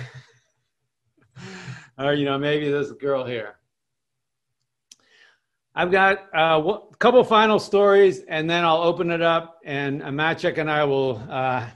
or, 1.99 2.15
you 2.15 2.25
know, 2.25 2.39
maybe 2.39 2.71
this 2.71 2.93
girl 2.93 3.25
here. 3.25 3.58
I've 5.79 5.93
got 5.93 6.25
uh, 6.35 6.61
a 6.93 6.97
couple 6.97 7.23
final 7.23 7.61
stories 7.61 8.25
and 8.27 8.51
then 8.51 8.65
I'll 8.65 8.83
open 8.83 9.13
it 9.13 9.23
up 9.23 9.61
and 9.65 10.03
uh, 10.03 10.07
Maciek 10.07 10.59
and 10.59 10.69
I 10.69 10.83
will 10.83 11.25
uh, 11.31 11.69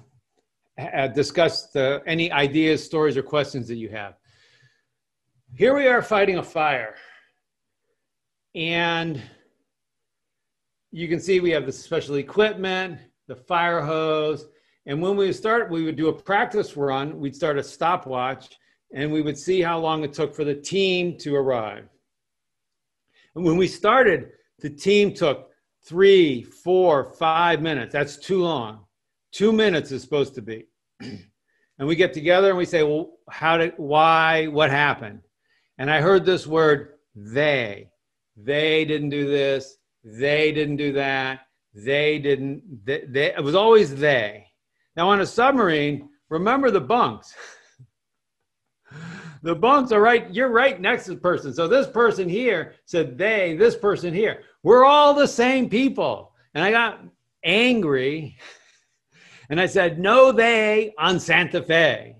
discuss 1.14 1.68
the, 1.68 2.02
any 2.04 2.32
ideas, 2.32 2.82
stories, 2.82 3.16
or 3.16 3.22
questions 3.22 3.68
that 3.68 3.76
you 3.76 3.90
have. 3.90 4.16
Here 5.54 5.72
we 5.72 5.86
are 5.86 6.02
fighting 6.02 6.38
a 6.38 6.42
fire. 6.42 6.96
And 8.56 9.22
you 10.90 11.06
can 11.06 11.20
see 11.20 11.38
we 11.38 11.50
have 11.50 11.66
the 11.66 11.72
special 11.72 12.16
equipment, 12.16 12.98
the 13.28 13.36
fire 13.36 13.82
hose. 13.82 14.46
And 14.84 15.00
when 15.00 15.14
we 15.14 15.32
start, 15.32 15.70
we 15.70 15.84
would 15.84 15.94
do 15.94 16.08
a 16.08 16.12
practice 16.12 16.76
run. 16.76 17.20
We'd 17.20 17.36
start 17.36 17.56
a 17.56 17.62
stopwatch 17.62 18.58
and 18.92 19.12
we 19.12 19.22
would 19.22 19.38
see 19.38 19.60
how 19.60 19.78
long 19.78 20.02
it 20.02 20.12
took 20.12 20.34
for 20.34 20.42
the 20.42 20.56
team 20.56 21.16
to 21.18 21.36
arrive. 21.36 21.91
When 23.34 23.56
we 23.56 23.66
started, 23.66 24.30
the 24.58 24.70
team 24.70 25.14
took 25.14 25.50
three, 25.86 26.42
four, 26.42 27.14
five 27.14 27.62
minutes. 27.62 27.92
That's 27.92 28.16
too 28.16 28.42
long. 28.42 28.84
Two 29.32 29.52
minutes 29.52 29.90
is 29.90 30.02
supposed 30.02 30.34
to 30.34 30.42
be. 30.42 30.66
and 31.00 31.88
we 31.88 31.96
get 31.96 32.12
together 32.12 32.50
and 32.50 32.58
we 32.58 32.66
say, 32.66 32.82
well, 32.82 33.12
how 33.30 33.56
did, 33.56 33.74
why, 33.76 34.46
what 34.46 34.70
happened? 34.70 35.20
And 35.78 35.90
I 35.90 36.00
heard 36.00 36.24
this 36.24 36.46
word, 36.46 36.94
they. 37.14 37.88
They 38.36 38.84
didn't 38.84 39.10
do 39.10 39.26
this 39.26 39.76
they 40.04 40.52
didn't 40.52 40.76
do 40.76 40.92
that. 40.92 41.40
They 41.74 42.18
didn't. 42.18 42.84
They, 42.84 43.04
they, 43.08 43.34
it 43.34 43.42
was 43.42 43.54
always 43.54 43.94
they. 43.94 44.46
Now, 44.96 45.08
on 45.10 45.20
a 45.20 45.26
submarine, 45.26 46.08
remember 46.28 46.70
the 46.70 46.80
bunks. 46.80 47.34
the 49.42 49.54
bunks 49.54 49.92
are 49.92 50.00
right, 50.00 50.32
you're 50.32 50.48
right 50.48 50.80
next 50.80 51.04
to 51.04 51.10
the 51.12 51.20
person. 51.20 51.52
So 51.52 51.66
this 51.66 51.88
person 51.88 52.28
here 52.28 52.74
said 52.84 53.18
they, 53.18 53.56
this 53.56 53.76
person 53.76 54.14
here. 54.14 54.42
We're 54.62 54.84
all 54.84 55.14
the 55.14 55.28
same 55.28 55.68
people. 55.68 56.32
And 56.54 56.62
I 56.62 56.70
got 56.70 57.00
angry 57.44 58.38
and 59.50 59.60
I 59.60 59.66
said, 59.66 59.98
no, 59.98 60.32
they 60.32 60.94
on 60.98 61.18
Santa 61.18 61.62
Fe, 61.62 62.16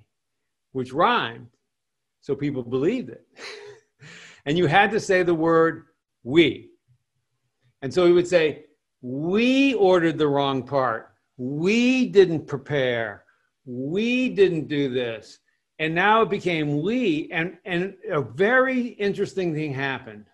which 0.72 0.92
rhymed. 0.92 1.46
So 2.20 2.34
people 2.34 2.62
believed 2.62 3.10
it. 3.10 3.26
and 4.46 4.56
you 4.58 4.66
had 4.66 4.90
to 4.92 5.00
say 5.00 5.22
the 5.22 5.34
word 5.34 5.86
we. 6.22 6.70
And 7.82 7.92
so 7.92 8.06
he 8.06 8.12
would 8.12 8.28
say, 8.28 8.64
We 9.02 9.74
ordered 9.74 10.18
the 10.18 10.28
wrong 10.28 10.62
part. 10.62 11.14
We 11.36 12.08
didn't 12.08 12.46
prepare. 12.46 13.24
We 13.66 14.28
didn't 14.28 14.68
do 14.68 14.88
this. 14.88 15.40
And 15.82 15.96
now 15.96 16.22
it 16.22 16.30
became 16.30 16.80
we. 16.80 17.28
And, 17.32 17.58
and 17.64 17.94
a 18.08 18.22
very 18.22 18.86
interesting 18.86 19.52
thing 19.52 19.74
happened. 19.74 20.26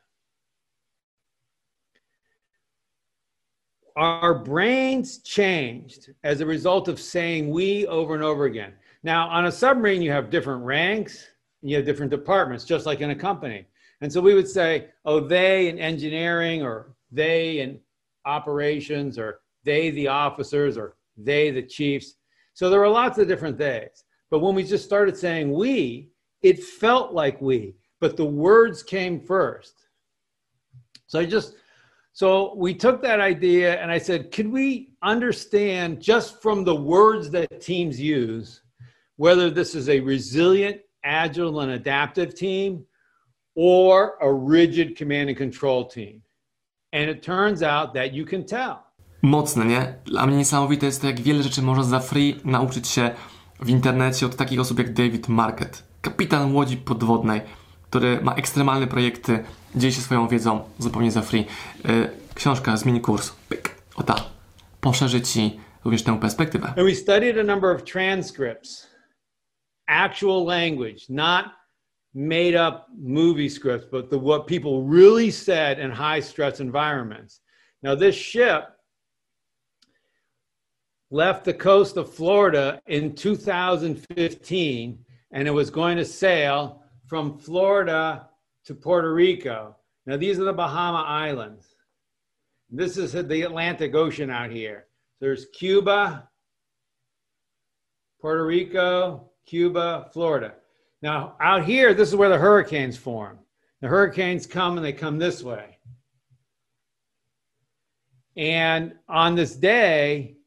Our 3.97 4.35
brains 4.35 5.23
changed 5.23 6.11
as 6.23 6.43
a 6.43 6.47
result 6.47 6.87
of 6.87 7.00
saying 7.00 7.49
we 7.49 7.87
over 7.87 8.14
and 8.14 8.23
over 8.23 8.45
again. 8.45 8.75
Now, 9.02 9.26
on 9.31 9.47
a 9.47 9.50
submarine, 9.50 10.02
you 10.02 10.12
have 10.12 10.28
different 10.28 10.67
ranks, 10.67 11.26
you 11.62 11.76
have 11.76 11.87
different 11.87 12.11
departments, 12.11 12.67
just 12.67 12.85
like 12.85 13.00
in 13.00 13.09
a 13.09 13.17
company. 13.17 13.64
And 14.02 14.12
so 14.12 14.21
we 14.21 14.35
would 14.35 14.49
say, 14.49 14.88
oh, 15.07 15.19
they 15.19 15.69
in 15.69 15.78
engineering 15.78 16.62
or 16.62 16.95
they 17.11 17.61
in 17.61 17.81
operations 18.26 19.19
or 19.19 19.40
they 19.64 19.93
the 19.93 20.09
officers 20.09 20.76
or 20.76 20.97
they 21.17 21.50
the 21.50 21.62
chiefs. 21.62 22.17
So 22.52 22.69
there 22.69 22.81
were 22.81 22.88
lots 22.90 23.17
of 23.17 23.28
different 23.28 23.57
days. 23.57 24.05
But 24.30 24.40
when 24.40 24.54
we 24.54 24.64
just 24.64 24.85
started 24.85 25.16
saying 25.16 25.52
we, 25.52 26.11
it 26.42 26.62
felt 26.62 27.12
like 27.12 27.40
we, 27.40 27.75
but 28.00 28.16
the 28.16 28.25
words 28.25 28.82
came 28.82 29.20
first. 29.20 29.75
So 31.06 31.18
I 31.18 31.25
just, 31.25 31.54
so 32.12 32.54
we 32.56 32.75
took 32.75 33.02
that 33.02 33.20
idea 33.20 33.80
and 33.80 33.90
I 33.90 33.99
said, 33.99 34.30
could 34.30 34.49
we 34.49 34.90
understand 35.02 36.00
just 36.00 36.42
from 36.42 36.64
the 36.64 36.75
words 36.75 37.30
that 37.30 37.61
teams 37.61 37.99
use, 38.00 38.62
whether 39.16 39.50
this 39.50 39.75
is 39.75 39.88
a 39.88 40.00
resilient, 40.00 40.80
agile, 41.04 41.61
and 41.61 41.73
adaptive 41.73 42.35
team 42.35 42.85
or 43.54 44.18
a 44.20 44.32
rigid 44.32 44.97
command 44.97 45.28
and 45.30 45.38
control 45.38 45.87
team? 45.87 46.23
And 46.92 47.11
it 47.11 47.23
turns 47.23 47.62
out 47.62 47.94
that 47.94 48.12
you 48.12 48.25
can 48.25 48.44
tell. 48.44 48.85
Mocne, 49.23 49.64
nie? 49.64 49.94
Dla 50.04 50.26
mnie 50.26 50.37
niesamowite 50.37 50.87
jest 50.87 51.00
to, 51.00 51.06
jak 51.06 51.20
wiele 51.20 51.42
rzeczy 51.42 51.62
można 51.62 51.82
za 51.85 52.00
free 52.00 52.40
nauczyć 52.44 52.88
się 52.88 53.11
w 53.60 53.68
internecie 53.68 54.26
od 54.26 54.36
takich 54.36 54.60
osób 54.60 54.78
jak 54.78 54.92
David 54.92 55.28
Market, 55.28 55.82
kapitan 56.00 56.54
łodzi 56.54 56.76
podwodnej, 56.76 57.40
który 57.90 58.20
ma 58.22 58.34
ekstremalne 58.34 58.86
projekty, 58.86 59.44
dzieli 59.74 59.94
się 59.94 60.00
swoją 60.00 60.28
wiedzą 60.28 60.60
zupełnie 60.78 61.10
za 61.10 61.22
free. 61.22 61.46
Yy, 61.84 62.10
książka 62.34 62.76
Zmień 62.76 63.00
kurs. 63.00 63.32
Pyk. 63.48 63.74
O 63.96 64.02
ta. 64.02 64.14
poszerzy 64.80 65.20
Ci 65.20 65.60
również 65.84 66.02
tę 66.02 66.20
perspektywę. 66.20 66.66
And 66.66 66.86
we 66.86 66.94
studied 66.94 67.38
a 67.38 67.44
number 67.44 67.76
of 67.76 67.84
transcripts, 67.84 68.86
actual 69.86 70.44
language, 70.44 71.08
not 71.08 71.44
made 72.14 72.68
up 72.68 72.86
movie 72.98 73.50
scripts, 73.50 73.86
but 73.90 74.10
the, 74.10 74.18
what 74.18 74.46
people 74.46 74.86
really 74.90 75.32
said 75.32 75.78
in 75.78 75.90
high 75.90 76.22
stress 76.22 76.60
environments. 76.60 77.42
Now, 77.82 77.96
this 77.96 78.16
ship 78.16 78.64
left 81.10 81.44
the 81.44 81.54
coast 81.54 81.96
of 81.96 82.12
Florida 82.12 82.80
in 82.86 83.14
2015, 83.14 85.04
and 85.32 85.48
it 85.48 85.50
was 85.50 85.70
going 85.70 85.96
to 85.96 86.04
sail 86.04 86.82
from 87.06 87.38
Florida 87.38 88.28
to 88.64 88.74
Puerto 88.74 89.14
Rico. 89.14 89.76
Now, 90.06 90.16
these 90.16 90.38
are 90.38 90.44
the 90.44 90.52
Bahama 90.52 91.02
Islands. 91.02 91.66
This 92.70 92.98
is 92.98 93.12
the 93.12 93.42
Atlantic 93.42 93.94
Ocean 93.94 94.30
out 94.30 94.50
here. 94.50 94.86
There's 95.20 95.46
Cuba, 95.54 96.28
Puerto 98.20 98.44
Rico, 98.44 99.30
Cuba, 99.46 100.10
Florida. 100.12 100.54
Now, 101.00 101.36
out 101.40 101.64
here, 101.64 101.94
this 101.94 102.08
is 102.08 102.16
where 102.16 102.28
the 102.28 102.38
hurricanes 102.38 102.96
form. 102.96 103.38
The 103.80 103.88
hurricanes 103.88 104.46
come 104.46 104.76
and 104.76 104.84
they 104.84 104.92
come 104.92 105.18
this 105.18 105.42
way. 105.42 105.78
And 108.36 108.94
on 109.08 109.34
this 109.34 109.56
day, 109.56 110.38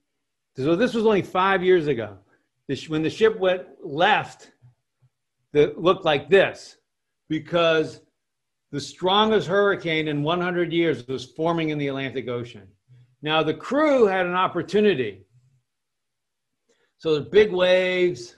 so 0.57 0.75
this 0.75 0.93
was 0.93 1.05
only 1.05 1.21
five 1.21 1.63
years 1.63 1.87
ago, 1.87 2.17
when 2.87 3.03
the 3.03 3.09
ship 3.09 3.37
went 3.39 3.63
left, 3.83 4.51
that 5.53 5.81
looked 5.81 6.05
like 6.05 6.29
this 6.29 6.77
because 7.29 8.01
the 8.71 8.79
strongest 8.79 9.47
hurricane 9.47 10.07
in 10.07 10.23
100 10.23 10.71
years 10.71 11.07
was 11.07 11.25
forming 11.25 11.69
in 11.69 11.77
the 11.77 11.87
Atlantic 11.87 12.27
Ocean. 12.27 12.67
Now, 13.21 13.43
the 13.43 13.53
crew 13.53 14.05
had 14.05 14.25
an 14.25 14.33
opportunity. 14.33 15.25
So 16.97 17.15
the 17.15 17.29
big 17.29 17.51
waves, 17.51 18.35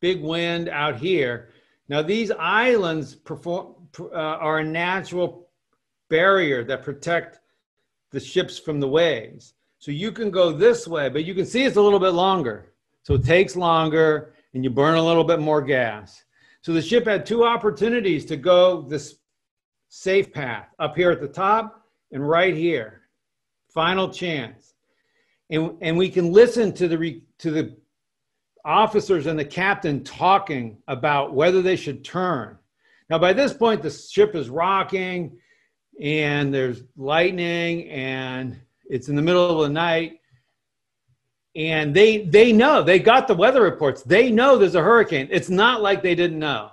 big 0.00 0.22
wind 0.22 0.68
out 0.68 0.96
here. 0.96 1.50
Now, 1.88 2.02
these 2.02 2.30
islands 2.32 3.14
perform, 3.14 3.74
uh, 3.98 4.14
are 4.14 4.58
a 4.58 4.64
natural 4.64 5.48
barrier 6.10 6.64
that 6.64 6.82
protect 6.82 7.40
the 8.12 8.20
ships 8.20 8.58
from 8.58 8.80
the 8.80 8.88
waves. 8.88 9.54
So 9.86 9.92
you 9.92 10.10
can 10.10 10.32
go 10.32 10.50
this 10.50 10.88
way, 10.88 11.08
but 11.08 11.24
you 11.24 11.32
can 11.32 11.46
see 11.46 11.62
it's 11.62 11.76
a 11.76 11.80
little 11.80 12.00
bit 12.00 12.10
longer. 12.10 12.72
So 13.04 13.14
it 13.14 13.24
takes 13.24 13.54
longer 13.54 14.34
and 14.52 14.64
you 14.64 14.68
burn 14.68 14.96
a 14.96 15.00
little 15.04 15.22
bit 15.22 15.38
more 15.38 15.62
gas. 15.62 16.24
So 16.62 16.72
the 16.72 16.82
ship 16.82 17.06
had 17.06 17.24
two 17.24 17.44
opportunities 17.44 18.24
to 18.24 18.36
go 18.36 18.82
this 18.82 19.14
safe 19.88 20.32
path 20.32 20.66
up 20.80 20.96
here 20.96 21.12
at 21.12 21.20
the 21.20 21.28
top 21.28 21.86
and 22.10 22.28
right 22.28 22.52
here. 22.52 23.02
Final 23.68 24.08
chance. 24.08 24.74
And, 25.50 25.76
and 25.80 25.96
we 25.96 26.10
can 26.10 26.32
listen 26.32 26.72
to 26.72 26.88
the, 26.88 26.98
re, 26.98 27.22
to 27.38 27.52
the 27.52 27.76
officers 28.64 29.26
and 29.26 29.38
the 29.38 29.44
captain 29.44 30.02
talking 30.02 30.78
about 30.88 31.32
whether 31.32 31.62
they 31.62 31.76
should 31.76 32.04
turn. 32.04 32.58
Now, 33.08 33.20
by 33.20 33.32
this 33.32 33.52
point, 33.52 33.82
the 33.82 33.90
ship 33.90 34.34
is 34.34 34.48
rocking 34.50 35.38
and 36.00 36.52
there's 36.52 36.82
lightning 36.96 37.88
and 37.88 38.60
it's 38.88 39.08
in 39.08 39.16
the 39.16 39.22
middle 39.22 39.60
of 39.60 39.68
the 39.68 39.72
night. 39.72 40.20
And 41.54 41.94
they, 41.94 42.24
they 42.24 42.52
know, 42.52 42.82
they 42.82 42.98
got 42.98 43.26
the 43.26 43.34
weather 43.34 43.62
reports. 43.62 44.02
They 44.02 44.30
know 44.30 44.58
there's 44.58 44.74
a 44.74 44.82
hurricane. 44.82 45.28
It's 45.30 45.48
not 45.48 45.80
like 45.80 46.02
they 46.02 46.14
didn't 46.14 46.38
know, 46.38 46.70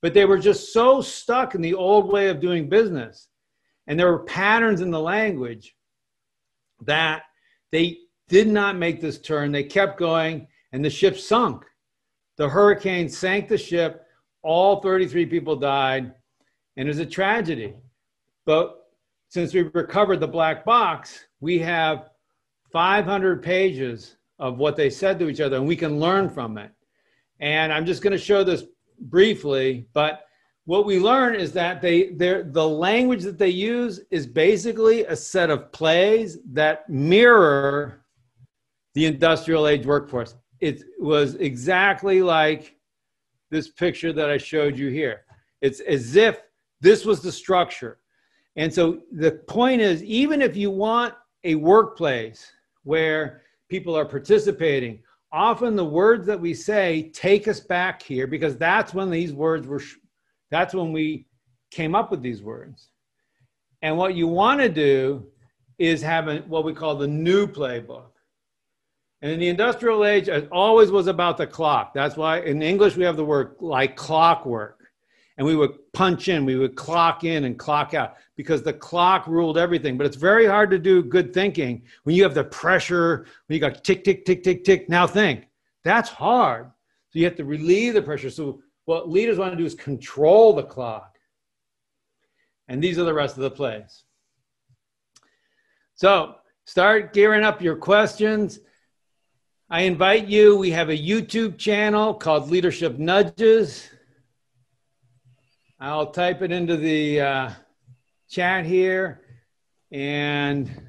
but 0.00 0.14
they 0.14 0.24
were 0.24 0.38
just 0.38 0.72
so 0.72 1.02
stuck 1.02 1.54
in 1.54 1.60
the 1.60 1.74
old 1.74 2.10
way 2.10 2.28
of 2.28 2.40
doing 2.40 2.68
business. 2.68 3.28
And 3.86 3.98
there 3.98 4.10
were 4.10 4.24
patterns 4.24 4.80
in 4.80 4.90
the 4.90 5.00
language 5.00 5.76
that 6.82 7.22
they 7.72 7.98
did 8.28 8.48
not 8.48 8.76
make 8.76 9.00
this 9.00 9.20
turn. 9.20 9.52
They 9.52 9.64
kept 9.64 9.98
going 9.98 10.48
and 10.72 10.84
the 10.84 10.90
ship 10.90 11.18
sunk. 11.18 11.64
The 12.36 12.48
hurricane 12.48 13.08
sank 13.08 13.48
the 13.48 13.58
ship. 13.58 14.02
All 14.42 14.80
33 14.80 15.26
people 15.26 15.56
died, 15.56 16.12
and 16.76 16.86
it 16.86 16.90
was 16.90 16.98
a 16.98 17.06
tragedy. 17.06 17.74
But 18.44 18.85
since 19.28 19.54
we've 19.54 19.74
recovered 19.74 20.20
the 20.20 20.28
black 20.28 20.64
box, 20.64 21.26
we 21.40 21.58
have 21.58 22.10
500 22.72 23.42
pages 23.42 24.16
of 24.38 24.58
what 24.58 24.76
they 24.76 24.90
said 24.90 25.18
to 25.18 25.28
each 25.28 25.40
other, 25.40 25.56
and 25.56 25.66
we 25.66 25.76
can 25.76 25.98
learn 25.98 26.28
from 26.28 26.58
it. 26.58 26.70
And 27.40 27.72
I'm 27.72 27.86
just 27.86 28.02
going 28.02 28.12
to 28.12 28.18
show 28.18 28.44
this 28.44 28.64
briefly, 28.98 29.88
but 29.92 30.22
what 30.64 30.84
we 30.84 30.98
learn 30.98 31.34
is 31.36 31.52
that 31.52 31.80
they 31.80 32.08
the 32.08 32.68
language 32.68 33.22
that 33.22 33.38
they 33.38 33.50
use 33.50 34.00
is 34.10 34.26
basically 34.26 35.04
a 35.04 35.14
set 35.14 35.48
of 35.48 35.70
plays 35.70 36.38
that 36.52 36.88
mirror 36.88 38.04
the 38.94 39.06
industrial 39.06 39.68
age 39.68 39.86
workforce 39.86 40.34
it 40.60 40.82
was 40.98 41.34
exactly 41.36 42.22
like 42.22 42.76
this 43.50 43.68
picture 43.68 44.12
that 44.12 44.30
I 44.30 44.38
showed 44.38 44.78
you 44.78 44.88
here. 44.88 45.22
It's 45.60 45.80
as 45.80 46.16
if 46.16 46.42
this 46.80 47.04
was 47.04 47.20
the 47.20 47.32
structure. 47.32 47.98
And 48.56 48.72
so 48.72 49.02
the 49.12 49.32
point 49.32 49.80
is, 49.80 50.02
even 50.02 50.40
if 50.40 50.56
you 50.56 50.70
want 50.70 51.14
a 51.44 51.54
workplace 51.54 52.50
where 52.84 53.42
people 53.68 53.96
are 53.96 54.04
participating, 54.04 55.00
often 55.32 55.76
the 55.76 55.84
words 55.84 56.26
that 56.26 56.40
we 56.40 56.54
say 56.54 57.10
take 57.14 57.48
us 57.48 57.60
back 57.60 58.02
here 58.02 58.26
because 58.26 58.56
that's 58.56 58.94
when 58.94 59.10
these 59.10 59.32
words 59.32 59.66
were, 59.66 59.82
that's 60.50 60.74
when 60.74 60.92
we 60.92 61.26
came 61.70 61.94
up 61.94 62.10
with 62.10 62.22
these 62.22 62.42
words. 62.42 62.88
And 63.82 63.98
what 63.98 64.14
you 64.14 64.26
want 64.26 64.60
to 64.60 64.68
do 64.68 65.26
is 65.78 66.00
have 66.02 66.28
a, 66.28 66.38
what 66.40 66.64
we 66.64 66.72
call 66.72 66.96
the 66.96 67.06
new 67.06 67.46
playbook. 67.46 68.10
And 69.20 69.30
in 69.32 69.40
the 69.40 69.48
industrial 69.48 70.04
age, 70.04 70.28
it 70.28 70.48
always 70.50 70.90
was 70.90 71.06
about 71.06 71.36
the 71.36 71.46
clock. 71.46 71.92
That's 71.92 72.16
why 72.16 72.40
in 72.40 72.62
English 72.62 72.96
we 72.96 73.04
have 73.04 73.16
the 73.16 73.24
word 73.24 73.56
like 73.60 73.96
clockwork. 73.96 74.85
And 75.38 75.46
we 75.46 75.54
would 75.54 75.92
punch 75.92 76.28
in, 76.28 76.46
we 76.46 76.56
would 76.56 76.76
clock 76.76 77.24
in 77.24 77.44
and 77.44 77.58
clock 77.58 77.92
out 77.92 78.16
because 78.36 78.62
the 78.62 78.72
clock 78.72 79.26
ruled 79.26 79.58
everything. 79.58 79.98
But 79.98 80.06
it's 80.06 80.16
very 80.16 80.46
hard 80.46 80.70
to 80.70 80.78
do 80.78 81.02
good 81.02 81.34
thinking 81.34 81.82
when 82.04 82.16
you 82.16 82.22
have 82.22 82.34
the 82.34 82.44
pressure, 82.44 83.26
when 83.46 83.54
you 83.54 83.60
got 83.60 83.84
tick, 83.84 84.02
tick, 84.02 84.24
tick, 84.24 84.42
tick, 84.42 84.64
tick. 84.64 84.88
Now 84.88 85.06
think. 85.06 85.48
That's 85.84 86.08
hard. 86.08 86.70
So 87.10 87.18
you 87.18 87.26
have 87.26 87.36
to 87.36 87.44
relieve 87.44 87.94
the 87.94 88.02
pressure. 88.02 88.30
So 88.30 88.62
what 88.86 89.10
leaders 89.10 89.38
want 89.38 89.52
to 89.52 89.58
do 89.58 89.66
is 89.66 89.74
control 89.74 90.54
the 90.54 90.62
clock. 90.62 91.18
And 92.68 92.82
these 92.82 92.98
are 92.98 93.04
the 93.04 93.14
rest 93.14 93.36
of 93.36 93.42
the 93.42 93.50
plays. 93.50 94.04
So 95.94 96.36
start 96.64 97.12
gearing 97.12 97.44
up 97.44 97.60
your 97.60 97.76
questions. 97.76 98.58
I 99.68 99.82
invite 99.82 100.26
you. 100.26 100.56
We 100.56 100.70
have 100.70 100.88
a 100.88 100.96
YouTube 100.96 101.58
channel 101.58 102.14
called 102.14 102.50
Leadership 102.50 102.98
Nudges. 102.98 103.88
I'll 105.78 106.06
type 106.06 106.40
it 106.40 106.52
into 106.52 106.76
the 106.78 107.20
uh, 107.20 107.50
chat 108.30 108.64
here. 108.64 109.20
And 109.92 110.88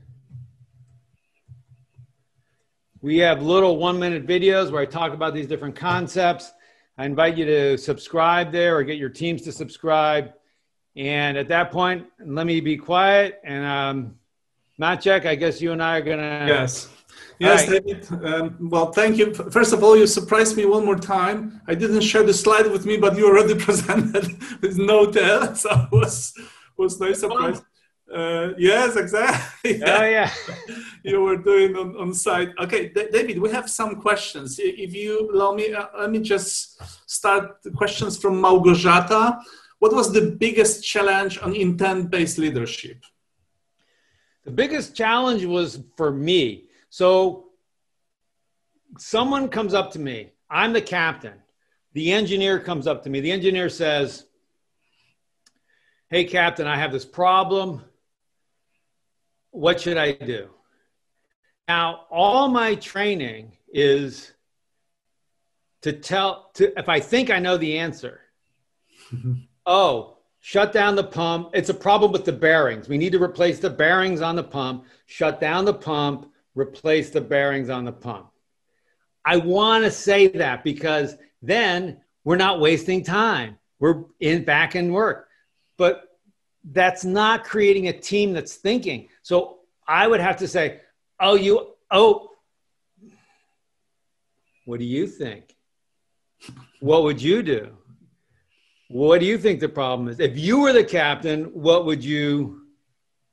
we 3.02 3.18
have 3.18 3.42
little 3.42 3.78
one 3.78 4.00
minute 4.00 4.26
videos 4.26 4.72
where 4.72 4.82
I 4.82 4.86
talk 4.86 5.14
about 5.14 5.34
these 5.34 5.48
different 5.48 5.76
concepts. 5.76 6.52
I 6.98 7.06
invite 7.06 7.38
you 7.38 7.46
to 7.46 7.78
subscribe 7.78 8.52
there 8.52 8.78
or 8.78 8.84
get 8.84 8.98
your 8.98 9.10
teams 9.10 9.42
to 9.44 9.52
subscribe. 9.52 10.34
And 10.96 11.38
at 11.38 11.50
that 11.50 11.72
point, 11.72 12.08
let 12.26 12.48
me 12.48 12.62
be 12.62 12.78
quiet. 12.78 13.42
And 13.44 13.66
um, 13.66 14.16
Maciek, 14.80 15.26
I 15.26 15.36
guess 15.36 15.62
you 15.62 15.74
and 15.74 15.84
I 15.84 15.98
are 15.98 16.02
going 16.02 16.20
to. 16.20 16.46
Yes. 16.48 16.90
Yes, 17.40 17.68
right. 17.68 17.86
David. 17.86 18.26
Um, 18.26 18.58
well, 18.60 18.92
thank 18.92 19.18
you. 19.18 19.34
First 19.34 19.74
of 19.74 19.84
all, 19.84 19.96
you 19.96 20.08
surprised 20.08 20.58
me 20.58 20.66
one 20.66 20.86
more 20.86 20.98
time. 20.98 21.62
I 21.68 21.76
didn't 21.76 22.02
share 22.02 22.24
the 22.24 22.34
slide 22.34 22.72
with 22.72 22.86
me, 22.86 22.98
but 22.98 23.16
you 23.18 23.28
already 23.28 23.56
presented 23.68 24.26
with 24.62 24.78
no 24.78 25.12
tell, 25.12 25.56
so 25.64 25.70
it 25.70 25.92
was 25.92 26.34
was 26.78 27.00
nice 27.00 27.20
surprise. 27.20 27.62
Uh, 28.14 28.54
yes, 28.58 28.96
exactly. 28.96 29.84
Oh 29.84 30.04
yeah, 30.04 30.32
you 31.04 31.22
were 31.22 31.38
doing 31.38 31.76
on, 31.76 31.96
on 31.98 32.14
site. 32.14 32.50
Okay, 32.60 32.90
D- 32.90 33.10
David, 33.12 33.40
we 33.40 33.52
have 33.52 33.70
some 33.70 33.98
questions. 34.02 34.60
If 34.60 34.96
you 34.96 35.30
allow 35.34 35.54
me, 35.54 35.74
uh, 35.74 35.88
let 36.00 36.12
me 36.12 36.20
just 36.20 36.82
start 37.10 37.62
the 37.64 37.72
questions 37.72 38.18
from 38.18 38.42
Małgorzata. 38.42 39.42
What 39.80 39.94
was 39.94 40.12
the 40.12 40.32
biggest 40.40 40.84
challenge 40.84 41.38
on 41.40 41.54
intent-based 41.54 42.38
leadership? 42.38 43.04
The 44.46 44.52
biggest 44.52 44.96
challenge 44.96 45.46
was 45.46 45.84
for 45.98 46.12
me 46.12 46.67
so 46.90 47.48
someone 48.98 49.50
comes 49.50 49.74
up 49.74 49.92
to 49.92 50.00
me. 50.00 50.32
I'm 50.50 50.74
the 50.74 50.82
captain. 50.82 51.34
The 51.94 52.12
engineer 52.12 52.60
comes 52.60 52.88
up 52.88 53.04
to 53.04 53.10
me. 53.10 53.20
The 53.20 53.32
engineer 53.32 53.70
says, 53.70 54.26
Hey, 56.10 56.24
captain, 56.24 56.68
I 56.68 56.78
have 56.78 56.92
this 56.92 57.06
problem. 57.06 57.84
What 59.52 59.82
should 59.82 59.98
I 59.98 60.14
do? 60.14 60.50
Now, 61.68 62.06
all 62.10 62.48
my 62.48 62.76
training 62.76 63.58
is 63.74 64.32
to 65.82 65.92
tell, 65.92 66.52
to, 66.54 66.78
if 66.80 66.88
I 66.88 67.00
think 67.02 67.30
I 67.30 67.40
know 67.40 67.58
the 67.58 67.78
answer, 67.78 68.22
oh, 69.66 70.18
shut 70.40 70.72
down 70.72 70.96
the 70.96 71.04
pump. 71.04 71.50
It's 71.54 71.70
a 71.70 71.74
problem 71.74 72.14
with 72.14 72.24
the 72.24 72.32
bearings. 72.32 72.88
We 72.88 72.98
need 72.98 73.12
to 73.12 73.22
replace 73.22 73.60
the 73.60 73.70
bearings 73.70 74.22
on 74.22 74.38
the 74.38 74.44
pump, 74.44 74.86
shut 75.08 75.42
down 75.42 75.66
the 75.66 75.74
pump, 75.74 76.32
replace 76.58 77.12
the 77.12 77.22
bearings 77.22 77.70
on 77.70 77.86
the 77.86 77.92
pump. 77.92 78.28
I 79.24 79.38
want 79.38 79.84
to 79.84 79.92
say 79.92 80.28
that 80.28 80.64
because 80.64 81.16
then 81.42 82.02
we're 82.24 82.38
not 82.38 82.60
wasting 82.60 83.04
time. 83.04 83.58
We're 83.80 84.04
in 84.20 84.44
back 84.44 84.76
in 84.76 84.92
work. 84.92 85.28
But 85.78 86.04
that's 86.64 87.06
not 87.06 87.44
creating 87.44 87.88
a 87.88 87.94
team 87.94 88.34
that's 88.34 88.56
thinking. 88.56 89.10
So 89.22 89.60
I 89.88 90.08
would 90.08 90.20
have 90.20 90.38
to 90.38 90.48
say, 90.48 90.82
oh, 91.20 91.36
you, 91.36 91.74
oh, 91.92 92.30
what 94.66 94.80
do 94.80 94.86
you 94.86 95.08
think? 95.08 95.56
What 96.80 97.04
would 97.04 97.22
you 97.22 97.44
do? 97.44 97.72
What 98.90 99.20
do 99.20 99.26
you 99.26 99.38
think 99.38 99.60
the 99.60 99.70
problem 99.70 100.08
is? 100.08 100.20
If 100.20 100.38
you 100.38 100.60
were 100.60 100.74
the 100.74 100.84
captain, 100.84 101.46
what 101.46 101.86
would 101.86 102.04
you, 102.04 102.62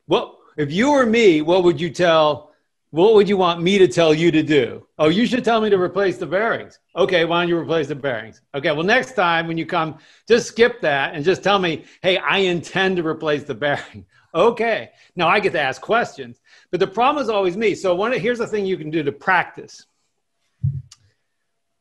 what, 0.07 0.37
if 0.57 0.73
you 0.73 0.91
were 0.93 1.07
me, 1.07 1.43
what 1.43 1.65
would 1.65 1.81
you 1.81 1.91
tell 1.91 2.54
what 2.95 3.15
would 3.15 3.29
you 3.29 3.37
want 3.37 3.61
me 3.61 3.77
to 3.77 3.89
tell 3.89 4.15
you 4.15 4.31
to 4.31 4.41
do? 4.41 4.87
Oh, 5.01 5.09
you 5.09 5.27
should 5.27 5.43
tell 5.43 5.61
me 5.61 5.69
to 5.69 5.77
replace 5.77 6.17
the 6.17 6.27
bearings. 6.27 6.79
Okay, 6.95 7.25
why 7.25 7.43
don't 7.43 7.49
you 7.49 7.59
replace 7.59 7.89
the 7.89 7.97
bearings? 7.97 8.41
Okay, 8.55 8.71
well, 8.71 8.85
next 8.85 9.15
time 9.15 9.49
when 9.49 9.59
you 9.59 9.67
come, 9.67 9.99
just 10.29 10.47
skip 10.47 10.81
that 10.83 11.13
and 11.13 11.25
just 11.25 11.43
tell 11.43 11.59
me, 11.59 11.87
hey, 12.03 12.19
I 12.19 12.39
intend 12.39 12.99
to 12.99 13.07
replace 13.07 13.43
the 13.43 13.55
bearing. 13.55 14.07
Okay, 14.37 14.91
now 15.15 15.29
I 15.29 15.39
get 15.39 15.53
to 15.53 15.61
ask 15.61 15.81
questions, 15.81 16.41
but 16.73 16.81
the 16.81 16.89
problem 16.89 17.23
is 17.23 17.29
always 17.29 17.57
me. 17.57 17.73
So, 17.77 17.95
one, 17.95 18.13
here's 18.13 18.39
the 18.39 18.49
thing 18.49 18.67
you 18.67 18.77
can 18.77 18.91
do 18.91 19.05
to 19.05 19.13
practice. 19.13 19.87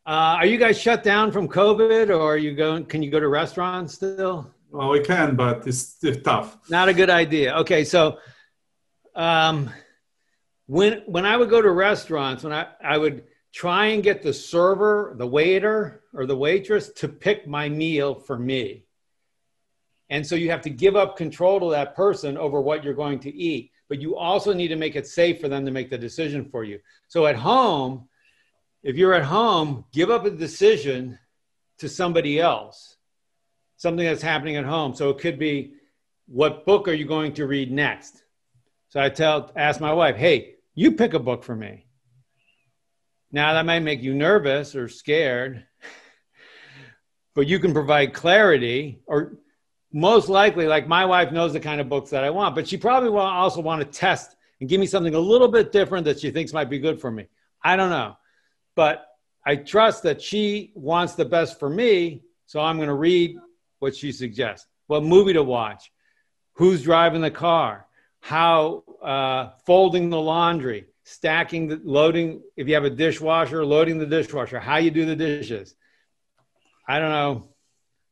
Uh, 0.06 0.38
are 0.38 0.46
you 0.46 0.60
guys 0.60 0.80
shut 0.80 1.04
down 1.04 1.32
from 1.32 1.48
COVID, 1.48 2.10
or 2.10 2.22
are 2.22 2.38
you 2.38 2.54
going? 2.54 2.86
Can 2.86 3.02
you 3.02 3.10
go 3.10 3.20
to 3.20 3.28
restaurants 3.28 3.96
still? 3.96 4.54
Well, 4.70 4.90
we 4.90 5.00
can, 5.00 5.36
but 5.36 5.66
it's, 5.66 5.98
it's 6.04 6.22
tough. 6.22 6.60
Not 6.70 6.90
a 6.90 6.94
good 6.94 7.10
idea. 7.10 7.56
Okay, 7.56 7.84
so 7.84 8.20
um, 9.16 9.72
when 10.68 11.04
when 11.06 11.26
I 11.26 11.38
would 11.38 11.50
go 11.50 11.62
to 11.62 11.72
restaurants, 11.72 12.44
when 12.44 12.54
I, 12.54 12.68
I 12.84 12.98
would 12.98 13.26
try 13.54 13.88
and 13.88 14.04
get 14.04 14.24
the 14.24 14.34
server, 14.34 15.14
the 15.18 15.28
waiter, 15.28 16.04
or 16.14 16.26
the 16.26 16.36
waitress 16.36 16.90
to 16.90 17.08
pick 17.08 17.48
my 17.48 17.70
meal 17.70 18.16
for 18.16 18.38
me. 18.38 18.86
And 20.10 20.26
so 20.26 20.36
you 20.36 20.52
have 20.52 20.62
to 20.62 20.70
give 20.70 20.96
up 20.96 21.18
control 21.18 21.60
to 21.60 21.72
that 21.72 21.96
person 21.96 22.38
over 22.38 22.62
what 22.62 22.84
you're 22.84 22.94
going 22.94 23.20
to 23.20 23.34
eat. 23.34 23.72
But 23.90 24.02
you 24.02 24.16
also 24.16 24.54
need 24.54 24.70
to 24.70 24.76
make 24.76 24.96
it 24.96 25.08
safe 25.08 25.40
for 25.40 25.48
them 25.48 25.66
to 25.66 25.72
make 25.72 25.90
the 25.90 25.98
decision 25.98 26.50
for 26.50 26.64
you. 26.64 26.80
So 27.08 27.26
at 27.26 27.36
home, 27.36 28.08
if 28.82 28.96
you're 28.96 29.14
at 29.14 29.24
home, 29.24 29.86
give 29.92 30.10
up 30.10 30.26
a 30.26 30.32
decision 30.32 31.20
to 31.78 31.90
somebody 31.90 32.40
else, 32.40 32.98
something 33.78 34.06
that's 34.06 34.22
happening 34.22 34.56
at 34.56 34.66
home. 34.66 34.96
So 34.96 35.10
it 35.10 35.20
could 35.20 35.38
be, 35.38 35.74
what 36.28 36.66
book 36.66 36.88
are 36.88 36.94
you 36.94 37.06
going 37.06 37.34
to 37.34 37.46
read 37.46 37.72
next? 37.72 38.24
So 38.94 39.02
I 39.02 39.10
tell, 39.10 39.52
ask 39.56 39.82
my 39.82 39.92
wife, 39.92 40.18
hey, 40.18 40.54
you 40.76 40.92
pick 40.92 41.16
a 41.16 41.20
book 41.20 41.44
for 41.44 41.56
me. 41.56 41.88
Now 43.32 43.54
that 43.54 43.66
might 43.66 43.80
make 43.80 44.04
you 44.04 44.14
nervous 44.14 44.76
or 44.76 44.88
scared, 44.88 45.66
but 47.34 47.48
you 47.48 47.58
can 47.58 47.74
provide 47.74 48.14
clarity 48.14 49.02
or 49.08 49.40
most 49.92 50.30
likely, 50.30 50.68
like 50.68 50.88
my 50.88 51.06
wife 51.06 51.32
knows 51.32 51.54
the 51.54 51.60
kind 51.60 51.82
of 51.82 51.90
books 51.90 52.12
that 52.12 52.24
I 52.24 52.30
want, 52.30 52.54
but 52.54 52.68
she 52.68 52.78
probably 52.78 53.10
will 53.10 53.22
also 53.22 53.62
want 53.62 53.82
to 53.82 54.00
test 54.00 54.36
and 54.60 54.70
give 54.70 54.80
me 54.80 54.86
something 54.86 55.16
a 55.16 55.20
little 55.20 55.48
bit 55.48 55.72
different 55.72 56.06
that 56.06 56.20
she 56.20 56.30
thinks 56.30 56.54
might 56.54 56.70
be 56.70 56.78
good 56.78 57.02
for 57.02 57.10
me. 57.10 57.26
I 57.64 57.76
don't 57.76 57.90
know. 57.90 58.16
But 58.76 59.08
I 59.44 59.56
trust 59.56 60.04
that 60.04 60.22
she 60.22 60.72
wants 60.76 61.16
the 61.16 61.26
best 61.26 61.60
for 61.60 61.68
me. 61.68 62.22
So 62.46 62.60
I'm 62.60 62.78
going 62.78 62.90
to 62.90 62.94
read 62.94 63.38
what 63.80 63.96
she 63.96 64.12
suggests. 64.12 64.68
What 64.86 65.04
movie 65.04 65.34
to 65.34 65.42
watch? 65.42 65.92
Who's 66.58 66.84
driving 66.84 67.22
the 67.22 67.32
car? 67.32 67.88
How 68.24 68.86
uh, 69.02 69.50
folding 69.66 70.10
the 70.10 70.18
laundry, 70.18 70.86
stacking 71.04 71.68
the 71.68 71.82
loading, 71.84 72.42
if 72.56 72.70
you 72.70 72.74
have 72.74 72.86
a 72.86 72.90
dishwasher, 72.90 73.66
loading 73.66 73.98
the 73.98 74.06
dishwasher, 74.06 74.62
how 74.62 74.78
you 74.78 74.92
do 74.92 75.06
the 75.06 75.16
dishes. 75.16 75.76
I 76.88 77.00
don't 77.00 77.12
know 77.12 77.50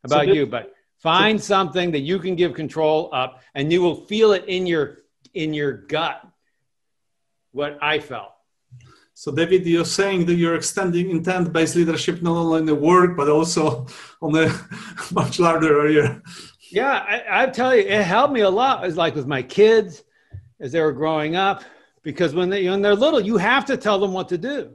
about 0.04 0.26
so 0.26 0.34
you, 0.34 0.46
but 0.46 0.74
find 0.98 1.40
so, 1.40 1.46
something 1.46 1.92
that 1.92 2.02
you 2.02 2.20
can 2.20 2.36
give 2.36 2.54
control 2.54 3.10
up 3.14 3.42
and 3.56 3.72
you 3.72 3.82
will 3.82 4.06
feel 4.06 4.34
it 4.34 4.44
in 4.50 4.68
your 4.68 4.98
in 5.34 5.54
your 5.54 5.72
gut 5.72 6.28
what 7.54 7.80
I 7.82 8.00
felt. 8.00 8.34
So, 9.14 9.32
David, 9.32 9.66
you're 9.66 9.86
saying 9.86 10.26
that 10.26 10.36
you're 10.36 10.56
extending 10.56 11.10
intent 11.10 11.54
based 11.54 11.78
leadership 11.78 12.22
not 12.22 12.36
only 12.36 12.60
in 12.60 12.66
the 12.66 12.76
work, 12.76 13.16
but 13.16 13.30
also 13.30 13.88
on 14.22 14.36
a 14.36 14.50
much 15.14 15.40
larger 15.40 15.80
area. 15.80 16.22
Yeah, 16.72 16.92
I, 16.92 17.44
I 17.44 17.46
tell 17.48 17.76
you, 17.76 17.82
it 17.82 18.04
helped 18.04 18.34
me 18.34 18.42
a 18.42 18.50
lot. 18.50 18.86
It's 18.86 18.98
like 18.98 19.16
with 19.16 19.28
my 19.28 19.44
kids 19.44 20.04
as 20.60 20.72
they 20.72 20.80
were 20.80 20.94
growing 20.94 21.36
up, 21.36 21.64
because 22.02 22.34
when, 22.34 22.50
they, 22.50 22.70
when 22.70 22.82
they're 22.82 22.96
little, 22.96 23.20
you 23.20 23.38
have 23.38 23.66
to 23.66 23.78
tell 23.78 24.00
them 24.00 24.14
what 24.14 24.30
to 24.30 24.38
do. 24.38 24.72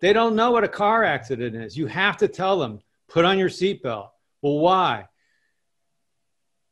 They 0.00 0.12
don't 0.12 0.36
know 0.36 0.50
what 0.50 0.64
a 0.64 0.68
car 0.68 1.02
accident 1.02 1.56
is. 1.56 1.76
You 1.76 1.86
have 1.86 2.18
to 2.18 2.28
tell 2.28 2.58
them, 2.58 2.80
put 3.08 3.24
on 3.24 3.38
your 3.38 3.48
seatbelt. 3.48 4.10
Well, 4.42 4.58
why? 4.58 5.08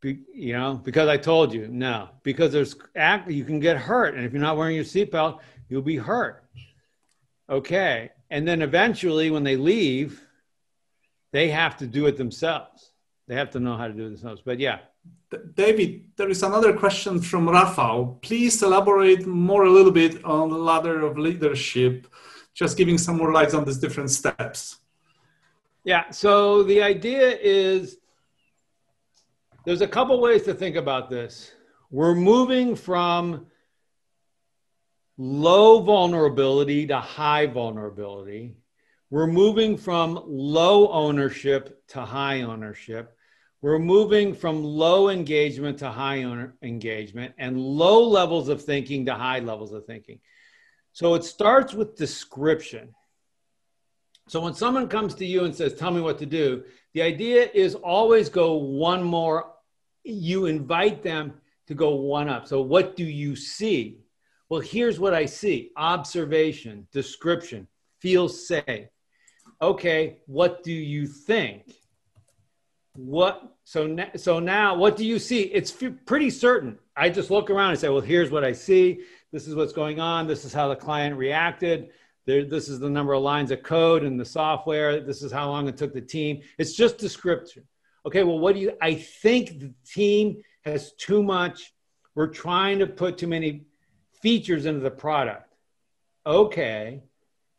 Be, 0.00 0.20
you 0.34 0.52
know, 0.52 0.74
because 0.74 1.08
I 1.08 1.16
told 1.16 1.54
you. 1.54 1.68
No, 1.68 2.10
because 2.22 2.52
there's 2.52 2.76
act. 2.94 3.30
You 3.30 3.44
can 3.44 3.60
get 3.60 3.76
hurt, 3.76 4.14
and 4.14 4.24
if 4.24 4.32
you're 4.32 4.42
not 4.42 4.56
wearing 4.56 4.76
your 4.76 4.84
seatbelt, 4.84 5.40
you'll 5.68 5.82
be 5.82 5.96
hurt. 5.96 6.44
Okay, 7.48 8.10
and 8.30 8.46
then 8.46 8.62
eventually, 8.62 9.30
when 9.30 9.44
they 9.44 9.56
leave, 9.56 10.24
they 11.32 11.48
have 11.50 11.76
to 11.78 11.86
do 11.86 12.06
it 12.06 12.16
themselves. 12.16 12.91
They 13.28 13.34
have 13.34 13.50
to 13.50 13.60
know 13.60 13.76
how 13.76 13.86
to 13.86 13.92
do 13.92 14.04
themselves. 14.04 14.42
But 14.44 14.58
yeah. 14.58 14.80
David, 15.54 16.10
there 16.16 16.28
is 16.28 16.42
another 16.42 16.72
question 16.74 17.20
from 17.20 17.46
Rafał. 17.46 18.20
Please 18.20 18.62
elaborate 18.62 19.26
more 19.26 19.64
a 19.64 19.70
little 19.70 19.92
bit 19.92 20.22
on 20.24 20.50
the 20.50 20.58
ladder 20.58 21.06
of 21.06 21.16
leadership, 21.16 22.06
just 22.52 22.76
giving 22.76 22.98
some 22.98 23.16
more 23.16 23.32
lights 23.32 23.54
on 23.54 23.64
these 23.64 23.78
different 23.78 24.10
steps. 24.10 24.78
Yeah, 25.84 26.10
so 26.10 26.62
the 26.62 26.82
idea 26.82 27.36
is 27.40 27.98
there's 29.64 29.80
a 29.80 29.88
couple 29.88 30.20
ways 30.20 30.42
to 30.44 30.54
think 30.54 30.76
about 30.76 31.08
this. 31.08 31.52
We're 31.90 32.14
moving 32.14 32.76
from 32.76 33.46
low 35.16 35.80
vulnerability 35.80 36.86
to 36.88 36.98
high 36.98 37.46
vulnerability. 37.46 38.56
We're 39.12 39.26
moving 39.26 39.76
from 39.76 40.22
low 40.26 40.90
ownership 40.90 41.86
to 41.88 42.00
high 42.00 42.40
ownership. 42.40 43.14
We're 43.60 43.78
moving 43.78 44.32
from 44.32 44.64
low 44.64 45.10
engagement 45.10 45.80
to 45.80 45.90
high 45.90 46.22
owner 46.22 46.54
engagement 46.62 47.34
and 47.36 47.60
low 47.60 48.08
levels 48.08 48.48
of 48.48 48.62
thinking 48.64 49.04
to 49.04 49.14
high 49.14 49.40
levels 49.40 49.74
of 49.74 49.84
thinking. 49.84 50.20
So 50.94 51.12
it 51.12 51.24
starts 51.24 51.74
with 51.74 51.94
description. 51.94 52.94
So 54.28 54.40
when 54.40 54.54
someone 54.54 54.88
comes 54.88 55.14
to 55.16 55.26
you 55.26 55.44
and 55.44 55.54
says, 55.54 55.74
Tell 55.74 55.90
me 55.90 56.00
what 56.00 56.18
to 56.20 56.26
do, 56.26 56.64
the 56.94 57.02
idea 57.02 57.50
is 57.52 57.74
always 57.74 58.30
go 58.30 58.54
one 58.54 59.02
more. 59.02 59.52
You 60.04 60.46
invite 60.46 61.02
them 61.02 61.34
to 61.66 61.74
go 61.74 61.96
one 61.96 62.30
up. 62.30 62.48
So, 62.48 62.62
what 62.62 62.96
do 62.96 63.04
you 63.04 63.36
see? 63.36 63.98
Well, 64.48 64.60
here's 64.60 64.98
what 64.98 65.12
I 65.12 65.26
see 65.26 65.70
observation, 65.76 66.88
description, 66.92 67.68
feel 68.00 68.30
safe. 68.30 68.88
Okay, 69.62 70.18
what 70.26 70.62
do 70.62 70.72
you 70.72 71.06
think? 71.06 71.72
what 72.94 73.54
so 73.64 73.86
now, 73.86 74.08
so 74.16 74.38
now 74.38 74.74
what 74.74 74.96
do 74.96 75.04
you 75.04 75.18
see? 75.18 75.42
It's 75.42 75.74
pretty 76.04 76.30
certain. 76.30 76.78
I 76.96 77.08
just 77.08 77.30
look 77.30 77.48
around 77.48 77.70
and 77.70 77.78
say 77.78 77.88
well 77.88 78.00
here's 78.00 78.30
what 78.30 78.44
i 78.44 78.52
see. 78.52 79.00
This 79.32 79.46
is 79.46 79.54
what's 79.54 79.72
going 79.72 79.98
on. 79.98 80.26
This 80.26 80.44
is 80.44 80.52
how 80.52 80.68
the 80.68 80.76
client 80.76 81.16
reacted. 81.16 81.90
There, 82.26 82.44
this 82.44 82.68
is 82.68 82.78
the 82.78 82.90
number 82.90 83.14
of 83.14 83.22
lines 83.22 83.50
of 83.50 83.62
code 83.62 84.04
in 84.04 84.16
the 84.16 84.24
software. 84.24 85.00
This 85.00 85.22
is 85.22 85.32
how 85.32 85.48
long 85.48 85.68
it 85.68 85.76
took 85.76 85.94
the 85.94 86.02
team. 86.02 86.42
It's 86.58 86.74
just 86.74 86.98
description. 86.98 87.64
Okay 88.04 88.24
well 88.24 88.38
what 88.38 88.54
do 88.54 88.60
you 88.60 88.72
i 88.82 88.94
think 88.94 89.60
the 89.60 89.72
team 89.86 90.42
has 90.64 90.92
too 90.94 91.22
much. 91.22 91.72
We're 92.14 92.26
trying 92.26 92.78
to 92.80 92.86
put 92.86 93.16
too 93.16 93.26
many 93.26 93.64
features 94.20 94.66
into 94.66 94.80
the 94.80 94.90
product. 94.90 95.54
Okay 96.26 97.02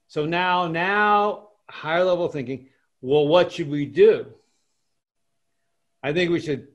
so 0.07 0.25
now 0.27 0.67
now 0.67 1.47
higher 1.73 2.03
level 2.03 2.27
thinking 2.27 2.67
well 3.01 3.27
what 3.27 3.51
should 3.51 3.69
we 3.69 3.86
do 3.86 4.33
I 6.03 6.12
think 6.12 6.31
we 6.31 6.41
should 6.41 6.67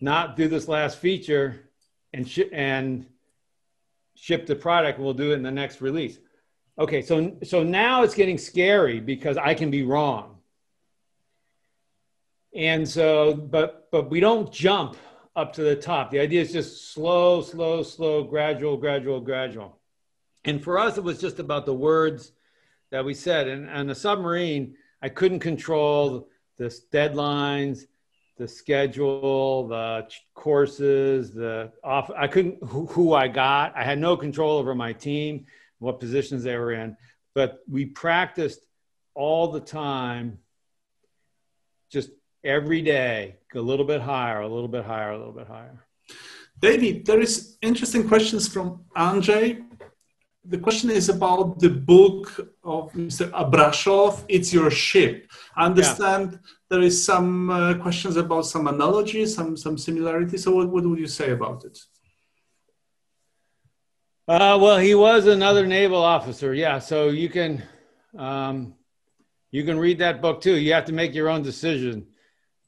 not 0.00 0.34
do 0.34 0.48
this 0.48 0.66
last 0.66 0.98
feature 0.98 1.68
and 2.14 2.26
sh- 2.26 2.50
and 2.50 3.06
ship 4.14 4.46
the 4.46 4.56
product. 4.56 4.98
We'll 4.98 5.12
do 5.12 5.32
it 5.32 5.34
in 5.34 5.42
the 5.42 5.50
next 5.50 5.82
release. 5.82 6.18
Okay, 6.78 7.02
so 7.02 7.36
so 7.44 7.62
now 7.62 8.02
it's 8.02 8.14
getting 8.14 8.38
scary 8.38 8.98
because 8.98 9.36
I 9.36 9.54
can 9.54 9.70
be 9.70 9.82
wrong. 9.82 10.38
And 12.54 12.88
so, 12.88 13.34
but 13.34 13.88
but 13.90 14.10
we 14.10 14.20
don't 14.20 14.50
jump 14.50 14.96
up 15.34 15.52
to 15.54 15.62
the 15.62 15.76
top. 15.76 16.10
The 16.10 16.20
idea 16.20 16.40
is 16.40 16.52
just 16.52 16.92
slow, 16.92 17.42
slow, 17.42 17.82
slow, 17.82 18.24
gradual, 18.24 18.78
gradual, 18.78 19.20
gradual. 19.20 19.78
And 20.44 20.64
for 20.64 20.78
us, 20.78 20.96
it 20.96 21.04
was 21.04 21.20
just 21.20 21.40
about 21.40 21.66
the 21.66 21.74
words 21.74 22.32
that 22.90 23.04
we 23.04 23.14
said. 23.14 23.48
And 23.48 23.68
on 23.68 23.86
the 23.86 23.94
submarine, 23.94 24.76
I 25.02 25.08
couldn't 25.08 25.40
control 25.40 26.28
the 26.58 26.74
deadlines, 26.92 27.86
the 28.36 28.48
schedule, 28.48 29.68
the 29.68 30.08
courses, 30.34 31.32
the 31.32 31.72
off. 31.82 32.10
I 32.16 32.26
couldn't 32.26 32.62
who, 32.62 32.86
who 32.86 33.14
I 33.14 33.28
got. 33.28 33.76
I 33.76 33.84
had 33.84 33.98
no 33.98 34.16
control 34.16 34.58
over 34.58 34.74
my 34.74 34.92
team, 34.92 35.46
what 35.78 36.00
positions 36.00 36.42
they 36.42 36.56
were 36.56 36.72
in. 36.72 36.96
But 37.34 37.60
we 37.68 37.86
practiced 37.86 38.60
all 39.14 39.48
the 39.48 39.60
time, 39.60 40.38
just 41.90 42.10
every 42.44 42.82
day, 42.82 43.36
a 43.54 43.60
little 43.60 43.86
bit 43.86 44.00
higher, 44.00 44.40
a 44.40 44.48
little 44.48 44.68
bit 44.68 44.84
higher, 44.84 45.10
a 45.10 45.18
little 45.18 45.32
bit 45.32 45.46
higher. 45.46 45.86
David, 46.58 47.04
there 47.04 47.20
is 47.20 47.58
interesting 47.60 48.08
questions 48.08 48.48
from 48.48 48.84
Andrzej. 48.96 49.62
The 50.48 50.58
question 50.58 50.90
is 50.90 51.08
about 51.08 51.58
the 51.58 51.70
book 51.70 52.54
of 52.62 52.92
Mr. 52.92 53.28
Abrashoff, 53.30 54.24
It's 54.28 54.52
Your 54.52 54.70
Ship. 54.70 55.28
I 55.56 55.66
understand 55.66 56.32
yeah. 56.32 56.38
there 56.70 56.82
is 56.82 57.04
some 57.04 57.50
uh, 57.50 57.74
questions 57.74 58.16
about 58.16 58.42
some 58.42 58.68
analogies, 58.68 59.34
some, 59.34 59.56
some 59.56 59.76
similarities. 59.76 60.44
So 60.44 60.54
what, 60.54 60.68
what 60.68 60.84
would 60.84 61.00
you 61.00 61.08
say 61.08 61.32
about 61.32 61.64
it? 61.64 61.76
Uh, 64.28 64.56
well, 64.60 64.78
he 64.78 64.94
was 64.94 65.26
another 65.26 65.66
naval 65.66 66.02
officer. 66.02 66.54
Yeah. 66.54 66.78
So 66.78 67.08
you 67.08 67.28
can, 67.28 67.62
um, 68.16 68.74
you 69.50 69.64
can 69.64 69.78
read 69.78 69.98
that 69.98 70.22
book 70.22 70.40
too. 70.40 70.56
You 70.56 70.74
have 70.74 70.84
to 70.84 70.92
make 70.92 71.12
your 71.12 71.28
own 71.28 71.42
decision 71.42 72.06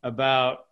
about 0.02 0.66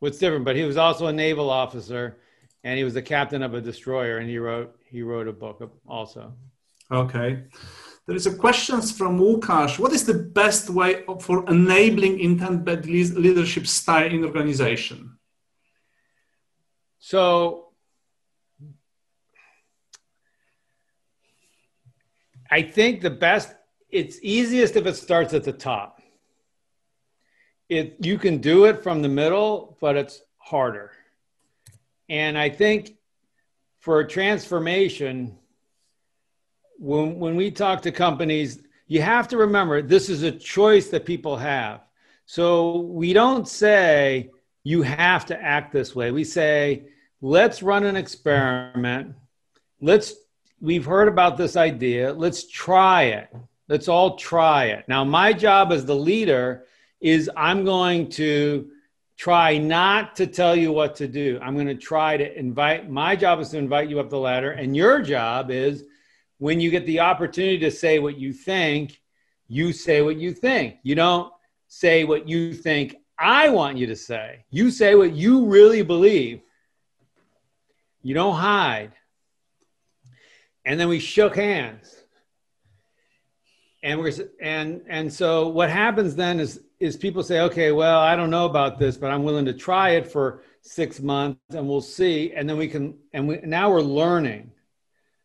what's 0.00 0.18
different. 0.18 0.44
But 0.44 0.56
he 0.56 0.64
was 0.64 0.76
also 0.76 1.06
a 1.06 1.12
naval 1.12 1.48
officer, 1.48 2.18
and 2.64 2.78
he 2.78 2.84
was 2.84 2.94
the 2.94 3.02
captain 3.02 3.42
of 3.42 3.54
a 3.54 3.60
destroyer, 3.60 4.18
and 4.18 4.28
he 4.28 4.38
wrote 4.38 4.76
he 4.90 5.02
wrote 5.02 5.28
a 5.28 5.32
book 5.32 5.58
also. 5.86 6.34
Okay. 6.90 7.44
There 8.06 8.16
is 8.16 8.26
a 8.26 8.34
question 8.34 8.80
from 8.80 9.18
Łukasz. 9.18 9.78
What 9.78 9.92
is 9.92 10.06
the 10.06 10.14
best 10.14 10.70
way 10.70 11.04
for 11.20 11.46
enabling 11.50 12.20
intent-based 12.20 13.14
leadership 13.14 13.66
style 13.66 14.10
in 14.10 14.24
organization? 14.24 15.18
So 16.98 17.68
I 22.50 22.62
think 22.62 23.02
the 23.02 23.10
best, 23.10 23.54
it's 23.90 24.18
easiest 24.22 24.76
if 24.76 24.86
it 24.86 24.96
starts 24.96 25.34
at 25.34 25.44
the 25.44 25.52
top. 25.52 26.00
It, 27.68 27.96
you 28.00 28.16
can 28.16 28.38
do 28.38 28.64
it 28.64 28.82
from 28.82 29.02
the 29.02 29.08
middle, 29.08 29.76
but 29.82 29.96
it's 29.96 30.22
harder. 30.38 30.92
And 32.08 32.38
I 32.38 32.48
think 32.48 32.96
for 33.80 34.02
transformation, 34.04 35.36
when, 36.78 37.18
when 37.18 37.36
we 37.36 37.50
talk 37.50 37.82
to 37.82 37.92
companies, 37.92 38.62
you 38.86 39.02
have 39.02 39.28
to 39.28 39.36
remember 39.36 39.82
this 39.82 40.08
is 40.08 40.22
a 40.22 40.32
choice 40.32 40.88
that 40.88 41.04
people 41.04 41.36
have. 41.36 41.82
So 42.26 42.80
we 42.80 43.12
don't 43.12 43.46
say 43.46 44.30
you 44.64 44.82
have 44.82 45.26
to 45.26 45.40
act 45.40 45.72
this 45.72 45.94
way. 45.94 46.10
We 46.10 46.24
say, 46.24 46.84
let's 47.20 47.62
run 47.62 47.84
an 47.84 47.96
experiment. 47.96 49.14
Let's 49.80 50.14
we've 50.60 50.84
heard 50.84 51.08
about 51.08 51.36
this 51.36 51.56
idea. 51.56 52.12
Let's 52.12 52.48
try 52.48 53.04
it. 53.04 53.34
Let's 53.68 53.88
all 53.88 54.16
try 54.16 54.66
it. 54.66 54.84
Now, 54.88 55.04
my 55.04 55.32
job 55.32 55.72
as 55.72 55.84
the 55.84 55.94
leader 55.94 56.64
is 57.00 57.30
I'm 57.36 57.64
going 57.64 58.10
to 58.10 58.70
try 59.18 59.58
not 59.58 60.16
to 60.16 60.26
tell 60.26 60.56
you 60.56 60.72
what 60.72 60.94
to 60.96 61.08
do. 61.08 61.38
I'm 61.42 61.54
going 61.54 61.66
to 61.66 61.74
try 61.74 62.16
to 62.16 62.38
invite, 62.38 62.88
my 62.88 63.16
job 63.16 63.40
is 63.40 63.50
to 63.50 63.58
invite 63.58 63.90
you 63.90 64.00
up 64.00 64.08
the 64.08 64.18
ladder. 64.18 64.52
And 64.52 64.76
your 64.76 65.02
job 65.02 65.50
is 65.50 65.84
when 66.38 66.60
you 66.60 66.70
get 66.70 66.86
the 66.86 67.00
opportunity 67.00 67.58
to 67.58 67.70
say 67.70 67.98
what 67.98 68.16
you 68.16 68.32
think, 68.32 69.00
you 69.48 69.72
say 69.72 70.02
what 70.02 70.16
you 70.16 70.32
think. 70.32 70.76
You 70.82 70.94
don't 70.94 71.32
say 71.66 72.04
what 72.04 72.28
you 72.28 72.54
think 72.54 72.96
I 73.18 73.48
want 73.48 73.76
you 73.76 73.88
to 73.88 73.96
say. 73.96 74.44
You 74.50 74.70
say 74.70 74.94
what 74.94 75.12
you 75.12 75.46
really 75.46 75.82
believe. 75.82 76.40
You 78.02 78.14
don't 78.14 78.36
hide 78.36 78.92
and 80.68 80.78
then 80.78 80.88
we 80.88 81.00
shook 81.00 81.34
hands 81.34 81.96
and 83.82 83.98
we're 83.98 84.12
and 84.38 84.82
and 84.86 85.10
so 85.10 85.48
what 85.48 85.70
happens 85.70 86.14
then 86.14 86.38
is 86.38 86.60
is 86.80 86.96
people 86.96 87.22
say 87.22 87.40
okay 87.40 87.72
well 87.72 87.98
i 88.00 88.14
don't 88.14 88.30
know 88.30 88.46
about 88.46 88.78
this 88.78 88.96
but 88.96 89.10
i'm 89.10 89.24
willing 89.24 89.44
to 89.44 89.52
try 89.52 89.90
it 89.90 90.10
for 90.10 90.42
six 90.68 91.00
months 91.00 91.40
and 91.50 91.66
we'll 91.66 91.80
see. 91.80 92.32
And 92.32 92.48
then 92.48 92.56
we 92.56 92.68
can 92.68 92.98
and 93.12 93.26
we 93.26 93.40
now 93.42 93.70
we're 93.70 93.80
learning 93.80 94.50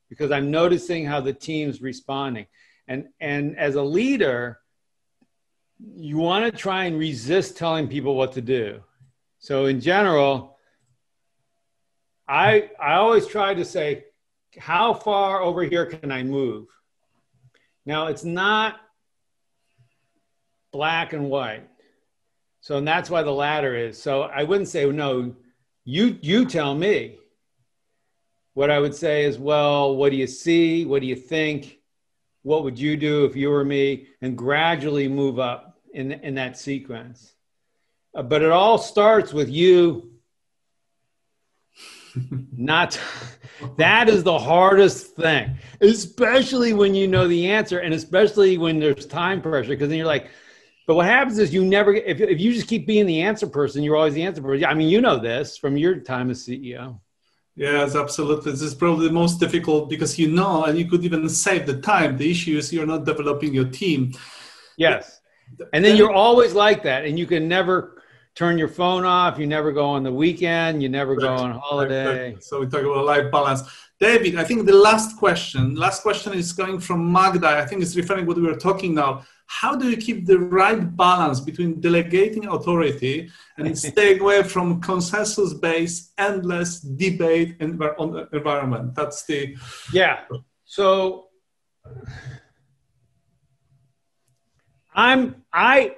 because 0.10 0.32
i'm 0.32 0.52
noticing 0.52 1.06
how 1.06 1.20
the 1.20 1.34
team's 1.34 1.82
responding. 1.82 2.48
And 2.88 3.08
and 3.20 3.58
as 3.58 3.76
a 3.76 3.82
leader 3.82 4.60
you 5.96 6.18
want 6.18 6.46
to 6.46 6.58
try 6.58 6.86
and 6.86 6.98
resist 6.98 7.58
telling 7.58 7.88
people 7.88 8.16
what 8.16 8.34
to 8.34 8.42
do. 8.42 8.82
So 9.40 9.66
in 9.66 9.82
general 9.82 10.58
i 12.28 12.70
i 12.80 12.94
always 12.94 13.28
try 13.28 13.54
to 13.54 13.66
say 13.66 14.06
how 14.58 14.94
far 14.94 15.42
over 15.42 15.64
here 15.64 15.86
can 15.86 16.12
I 16.12 16.24
move? 16.24 16.68
Now 17.86 18.08
it's 18.08 18.24
not 18.24 18.80
black 20.74 21.14
and 21.14 21.30
white. 21.30 21.66
So 22.60 22.78
and 22.78 22.88
that's 22.88 23.10
why 23.10 23.24
the 23.24 23.32
ladder 23.32 23.76
is. 23.76 24.02
So 24.02 24.24
I 24.24 24.44
wouldn't 24.44 24.68
say 24.68 24.86
no, 24.90 25.34
you 25.86 26.18
you 26.22 26.46
tell 26.46 26.76
me. 26.76 27.20
What 28.56 28.70
I 28.70 28.80
would 28.80 28.94
say 28.94 29.24
is, 29.26 29.40
well, 29.40 29.96
what 29.96 30.12
do 30.12 30.16
you 30.16 30.28
see? 30.28 30.86
What 30.86 31.02
do 31.02 31.08
you 31.08 31.16
think? 31.16 31.80
What 32.44 32.64
would 32.64 32.78
you 32.78 32.98
do 32.98 33.26
if 33.26 33.36
you 33.36 33.50
were 33.50 33.66
me? 33.66 34.08
And 34.22 34.38
gradually 34.38 35.08
move 35.08 35.40
up 35.40 35.80
in, 35.94 36.12
in 36.12 36.36
that 36.36 36.58
sequence. 36.58 37.34
Uh, 38.14 38.22
but 38.22 38.44
it 38.44 38.52
all 38.52 38.78
starts 38.78 39.34
with 39.34 39.50
you 39.50 40.14
not 42.58 43.00
that 43.78 44.10
is 44.10 44.24
the 44.24 44.38
hardest 44.38 45.16
thing, 45.16 45.56
especially 45.82 46.74
when 46.74 46.94
you 46.94 47.08
know 47.08 47.28
the 47.28 47.50
answer 47.50 47.80
and 47.80 47.94
especially 47.94 48.58
when 48.58 48.80
there's 48.80 49.06
time 49.06 49.42
pressure. 49.42 49.70
Because 49.70 49.90
then 49.90 49.98
you're 49.98 50.08
like, 50.08 50.30
but 50.86 50.96
what 50.96 51.06
happens 51.06 51.40
is 51.40 51.54
you 51.54 51.64
never, 51.64 51.94
if, 51.94 52.20
if 52.20 52.40
you 52.40 52.54
just 52.54 52.68
keep 52.68 52.86
being 52.86 53.06
the 53.06 53.22
answer 53.22 53.48
person, 53.48 53.84
you're 53.84 53.96
always 53.96 54.14
the 54.14 54.24
answer 54.24 54.42
person. 54.42 54.66
I 54.66 54.74
mean, 54.74 54.90
you 54.90 55.02
know 55.02 55.18
this 55.18 55.58
from 55.58 55.78
your 55.78 55.96
time 56.00 56.30
as 56.30 56.46
CEO. 56.46 57.00
Yes, 57.56 57.96
absolutely. 57.96 58.52
This 58.52 58.62
is 58.62 58.74
probably 58.74 59.08
the 59.08 59.14
most 59.14 59.40
difficult 59.40 59.90
because 59.90 60.18
you 60.18 60.30
know, 60.32 60.66
and 60.66 60.78
you 60.78 60.90
could 60.90 61.06
even 61.06 61.30
save 61.30 61.68
the 61.68 61.80
time. 61.80 62.18
The 62.18 62.30
issue 62.30 62.58
is 62.58 62.74
you're 62.74 62.86
not 62.86 63.06
developing 63.06 63.54
your 63.54 63.70
team. 63.70 64.14
Yes. 64.76 65.22
And 65.72 65.86
then 65.86 65.96
you're 65.96 66.12
always 66.12 66.54
like 66.54 66.82
that, 66.84 67.06
and 67.06 67.20
you 67.20 67.28
can 67.28 67.48
never 67.48 68.02
turn 68.34 68.58
your 68.58 68.68
phone 68.68 69.06
off. 69.06 69.38
You 69.38 69.46
never 69.46 69.72
go 69.72 69.86
on 69.86 70.02
the 70.02 70.12
weekend. 70.12 70.82
You 70.82 70.90
never 70.90 71.16
go 71.16 71.36
on 71.36 71.52
holiday. 71.52 72.36
So 72.40 72.60
we 72.60 72.68
talk 72.68 72.82
about 72.82 73.06
life 73.06 73.32
balance. 73.32 73.62
David, 74.00 74.38
I 74.38 74.44
think 74.44 74.66
the 74.66 74.76
last 74.76 75.18
question, 75.18 75.76
last 75.76 76.02
question 76.02 76.34
is 76.34 76.52
coming 76.52 76.80
from 76.80 77.12
Magda. 77.12 77.48
I 77.48 77.66
think 77.66 77.84
it's 77.84 77.96
referring 77.96 78.26
what 78.26 78.36
we 78.36 78.44
were 78.44 78.56
talking 78.56 78.96
now. 78.96 79.24
How 79.46 79.76
do 79.76 79.90
you 79.90 79.98
keep 79.98 80.26
the 80.26 80.40
right 80.40 80.96
balance 80.98 81.40
between 81.40 81.80
delegating 81.80 82.48
authority 82.48 83.30
and 83.58 83.78
staying 83.90 84.20
away 84.20 84.44
from 84.44 84.82
consensus-based, 84.82 86.14
endless 86.18 86.80
debate 86.80 87.58
on 87.62 88.28
environment? 88.34 88.96
That's 88.96 89.26
the 89.26 89.56
yeah. 89.92 90.22
So 90.66 91.28
I'm 94.96 95.44
I 95.52 95.96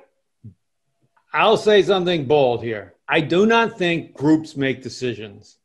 I'll 1.33 1.57
say 1.57 1.81
something 1.81 2.25
bold 2.25 2.63
here. 2.63 2.93
I 3.07 3.21
do 3.21 3.45
not 3.45 3.77
think 3.77 4.13
groups 4.13 4.55
make 4.55 4.81
decisions. 4.81 5.57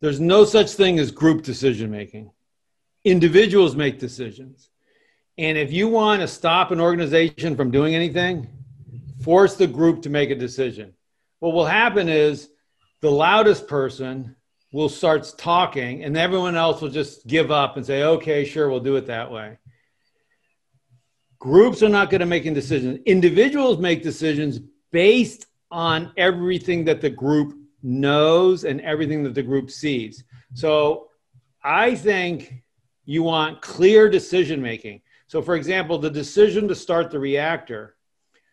There's 0.00 0.20
no 0.20 0.44
such 0.44 0.72
thing 0.72 0.98
as 0.98 1.10
group 1.10 1.42
decision 1.42 1.90
making. 1.90 2.30
Individuals 3.04 3.76
make 3.76 3.98
decisions. 3.98 4.70
And 5.38 5.58
if 5.58 5.72
you 5.72 5.88
want 5.88 6.22
to 6.22 6.28
stop 6.28 6.70
an 6.70 6.80
organization 6.80 7.56
from 7.56 7.70
doing 7.70 7.94
anything, 7.94 8.48
force 9.22 9.56
the 9.56 9.66
group 9.66 10.02
to 10.02 10.10
make 10.10 10.30
a 10.30 10.34
decision. 10.34 10.94
What 11.40 11.52
will 11.52 11.66
happen 11.66 12.08
is 12.08 12.48
the 13.02 13.10
loudest 13.10 13.68
person 13.68 14.36
will 14.72 14.88
start 14.88 15.32
talking 15.36 16.04
and 16.04 16.16
everyone 16.16 16.56
else 16.56 16.80
will 16.80 16.90
just 16.90 17.26
give 17.26 17.50
up 17.50 17.76
and 17.76 17.84
say, 17.84 18.02
okay, 18.02 18.44
sure, 18.44 18.70
we'll 18.70 18.80
do 18.80 18.96
it 18.96 19.06
that 19.06 19.30
way. 19.30 19.58
Groups 21.38 21.82
are 21.82 21.88
not 21.88 22.10
going 22.10 22.20
to 22.20 22.26
make 22.26 22.44
decisions. 22.44 22.98
Individuals 23.04 23.78
make 23.78 24.02
decisions 24.02 24.60
based 24.90 25.46
on 25.70 26.12
everything 26.16 26.84
that 26.84 27.00
the 27.00 27.10
group 27.10 27.54
knows 27.82 28.64
and 28.64 28.80
everything 28.80 29.22
that 29.22 29.34
the 29.34 29.42
group 29.42 29.70
sees. 29.70 30.24
So 30.54 31.08
I 31.62 31.94
think 31.94 32.62
you 33.04 33.22
want 33.22 33.60
clear 33.60 34.08
decision 34.08 34.62
making. 34.62 35.02
So, 35.26 35.42
for 35.42 35.56
example, 35.56 35.98
the 35.98 36.10
decision 36.10 36.68
to 36.68 36.74
start 36.74 37.10
the 37.10 37.18
reactor, 37.18 37.96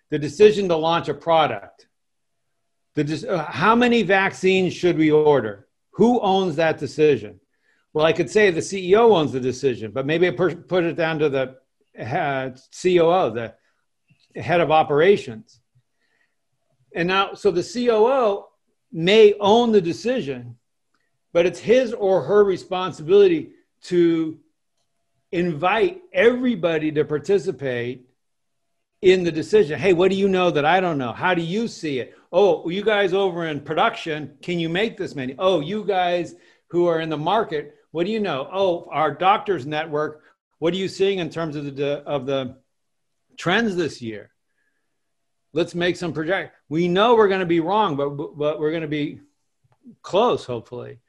the 0.10 0.20
decision 0.20 0.68
to 0.70 0.76
launch 0.76 1.08
a 1.08 1.14
product, 1.14 1.88
the 2.96 3.28
uh, 3.30 3.46
how 3.46 3.76
many 3.76 4.04
vaccines 4.04 4.74
should 4.74 4.98
we 4.98 5.12
order? 5.12 5.68
Who 5.92 6.20
owns 6.22 6.56
that 6.56 6.78
decision? 6.78 7.40
Well, 7.94 8.06
I 8.06 8.14
could 8.14 8.30
say 8.30 8.50
the 8.50 8.60
CEO 8.60 9.16
owns 9.16 9.32
the 9.32 9.40
decision, 9.40 9.92
but 9.92 10.06
maybe 10.06 10.28
I 10.28 10.32
put 10.32 10.84
it 10.84 10.96
down 10.96 11.20
to 11.20 11.30
the 11.30 11.58
uh, 12.00 12.50
COO, 12.82 13.32
the 13.32 13.54
head 14.36 14.62
of 14.62 14.72
operations. 14.72 15.60
And 16.96 17.08
now, 17.08 17.34
so 17.34 17.52
the 17.52 17.64
COO 17.64 18.46
may 18.92 19.36
own 19.40 19.72
the 19.72 19.82
decision, 19.82 20.58
but 21.34 21.46
it's 21.46 21.60
his 21.60 21.94
or 21.94 22.24
her 22.24 22.44
responsibility 22.44 23.52
to 23.84 24.40
invite 25.34 26.00
everybody 26.14 26.92
to 26.92 27.04
participate 27.04 28.08
in 29.02 29.24
the 29.24 29.32
decision. 29.32 29.80
Hey, 29.80 29.92
what 29.92 30.12
do 30.12 30.16
you 30.16 30.30
know 30.30 30.52
that 30.52 30.64
I 30.64 30.80
don't 30.80 31.00
know? 31.00 31.12
How 31.12 31.34
do 31.34 31.42
you 31.42 31.68
see 31.68 32.00
it? 32.00 32.16
Oh, 32.32 32.70
you 32.70 32.84
guys 32.84 33.14
over 33.14 33.48
in 33.48 33.62
production, 33.62 34.38
can 34.44 34.60
you 34.60 34.70
make 34.70 34.96
this 34.96 35.16
many? 35.16 35.36
Oh, 35.40 35.60
you 35.60 35.86
guys 35.86 36.36
who 36.68 36.86
are 36.86 37.00
in 37.00 37.10
the 37.10 37.18
market, 37.18 37.76
what 37.90 38.06
do 38.06 38.12
you 38.12 38.20
know? 38.20 38.48
Oh, 38.52 38.88
our 38.92 39.12
doctors 39.12 39.66
network, 39.66 40.22
what 40.60 40.72
are 40.74 40.78
you 40.78 40.88
seeing 40.88 41.18
in 41.18 41.32
terms 41.32 41.56
of 41.56 41.76
the 41.76 42.04
of 42.06 42.28
the 42.28 42.58
trends 43.36 43.76
this 43.76 44.02
year? 44.04 44.30
Let's 45.52 45.74
make 45.74 45.96
some 45.98 46.14
project. 46.14 46.56
We 46.70 46.88
know 46.88 47.16
we're 47.16 47.28
going 47.28 47.40
to 47.40 47.46
be 47.46 47.60
wrong, 47.60 47.96
but 47.96 48.10
but 48.10 48.60
we're 48.60 48.72
going 48.72 48.82
to 48.84 48.88
be 48.88 49.22
close, 50.04 50.46
hopefully. 50.46 51.00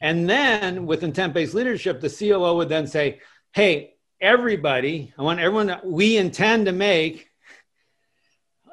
And 0.00 0.28
then 0.28 0.86
with 0.86 1.02
intent-based 1.04 1.54
leadership, 1.54 2.00
the 2.00 2.10
COO 2.10 2.56
would 2.56 2.68
then 2.68 2.86
say, 2.86 3.20
"Hey, 3.52 3.94
everybody, 4.20 5.12
I 5.18 5.22
want 5.22 5.40
everyone. 5.40 5.80
We 5.84 6.16
intend 6.16 6.66
to 6.66 6.72
make 6.72 7.30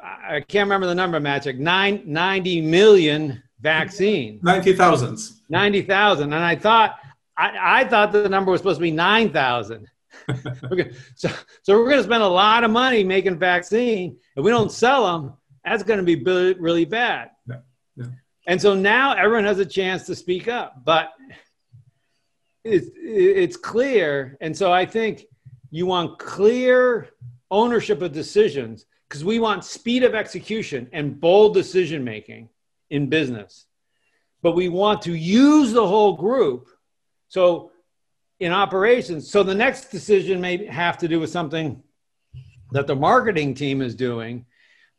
I 0.03 0.41
can't 0.41 0.67
remember 0.67 0.87
the 0.87 0.95
number, 0.95 1.19
Maciek, 1.19 1.57
nine, 1.57 2.01
90 2.05 2.61
million 2.61 3.43
vaccine. 3.59 4.39
90,000. 4.43 5.19
90,000. 5.49 6.33
And 6.33 6.43
I 6.43 6.55
thought, 6.55 6.99
I, 7.37 7.81
I 7.81 7.83
thought 7.85 8.11
the 8.11 8.29
number 8.29 8.51
was 8.51 8.61
supposed 8.61 8.77
to 8.77 8.81
be 8.81 8.91
9,000. 8.91 9.87
okay. 10.71 10.91
So, 11.15 11.29
so 11.63 11.77
we're 11.77 11.85
going 11.85 11.97
to 11.97 12.03
spend 12.03 12.23
a 12.23 12.27
lot 12.27 12.63
of 12.63 12.71
money 12.71 13.03
making 13.03 13.37
vaccine. 13.37 14.17
If 14.35 14.43
we 14.43 14.51
don't 14.51 14.71
sell 14.71 15.05
them, 15.05 15.33
that's 15.63 15.83
going 15.83 15.99
to 15.99 16.05
be 16.05 16.15
really, 16.15 16.53
really 16.53 16.85
bad. 16.85 17.31
Yeah. 17.47 17.57
Yeah. 17.95 18.05
And 18.47 18.61
so 18.61 18.73
now 18.73 19.13
everyone 19.13 19.45
has 19.45 19.59
a 19.59 19.65
chance 19.65 20.05
to 20.05 20.15
speak 20.15 20.47
up, 20.47 20.83
but 20.85 21.09
it's, 22.67 22.89
it's 22.95 23.57
clear. 23.57 24.37
And 24.41 24.55
so 24.55 24.71
I 24.71 24.85
think 24.85 25.25
you 25.71 25.85
want 25.85 26.19
clear 26.19 27.09
ownership 27.49 28.01
of 28.01 28.11
decisions 28.11 28.85
because 29.07 29.23
we 29.23 29.39
want 29.39 29.63
speed 29.63 30.03
of 30.03 30.13
execution 30.13 30.89
and 30.91 31.19
bold 31.19 31.53
decision 31.53 32.03
making 32.03 32.49
in 32.89 33.07
business. 33.07 33.65
But 34.41 34.51
we 34.51 34.69
want 34.69 35.01
to 35.03 35.15
use 35.15 35.73
the 35.73 35.87
whole 35.87 36.13
group. 36.13 36.67
So 37.29 37.71
in 38.39 38.51
operations, 38.51 39.29
so 39.29 39.43
the 39.43 39.55
next 39.55 39.89
decision 39.91 40.41
may 40.41 40.65
have 40.65 40.97
to 40.99 41.07
do 41.07 41.19
with 41.19 41.29
something 41.29 41.81
that 42.71 42.87
the 42.87 42.95
marketing 42.95 43.55
team 43.55 43.81
is 43.81 43.95
doing. 43.95 44.45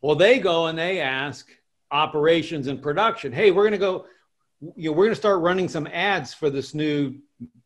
Well, 0.01 0.17
they 0.17 0.39
go 0.39 0.67
and 0.67 0.79
they 0.79 1.01
ask 1.01 1.49
operations 1.91 2.67
and 2.67 2.83
production, 2.83 3.33
hey, 3.33 3.51
we're 3.51 3.63
going 3.63 3.73
to 3.73 3.79
go, 3.79 4.07
you 4.61 4.91
know, 4.91 4.93
we're 4.93 5.05
going 5.05 5.11
to 5.11 5.17
start 5.17 5.41
running 5.41 5.69
some 5.69 5.87
ads 5.87 6.35
for 6.35 6.51
this 6.51 6.75
new 6.75 7.15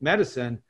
medicine. 0.00 0.62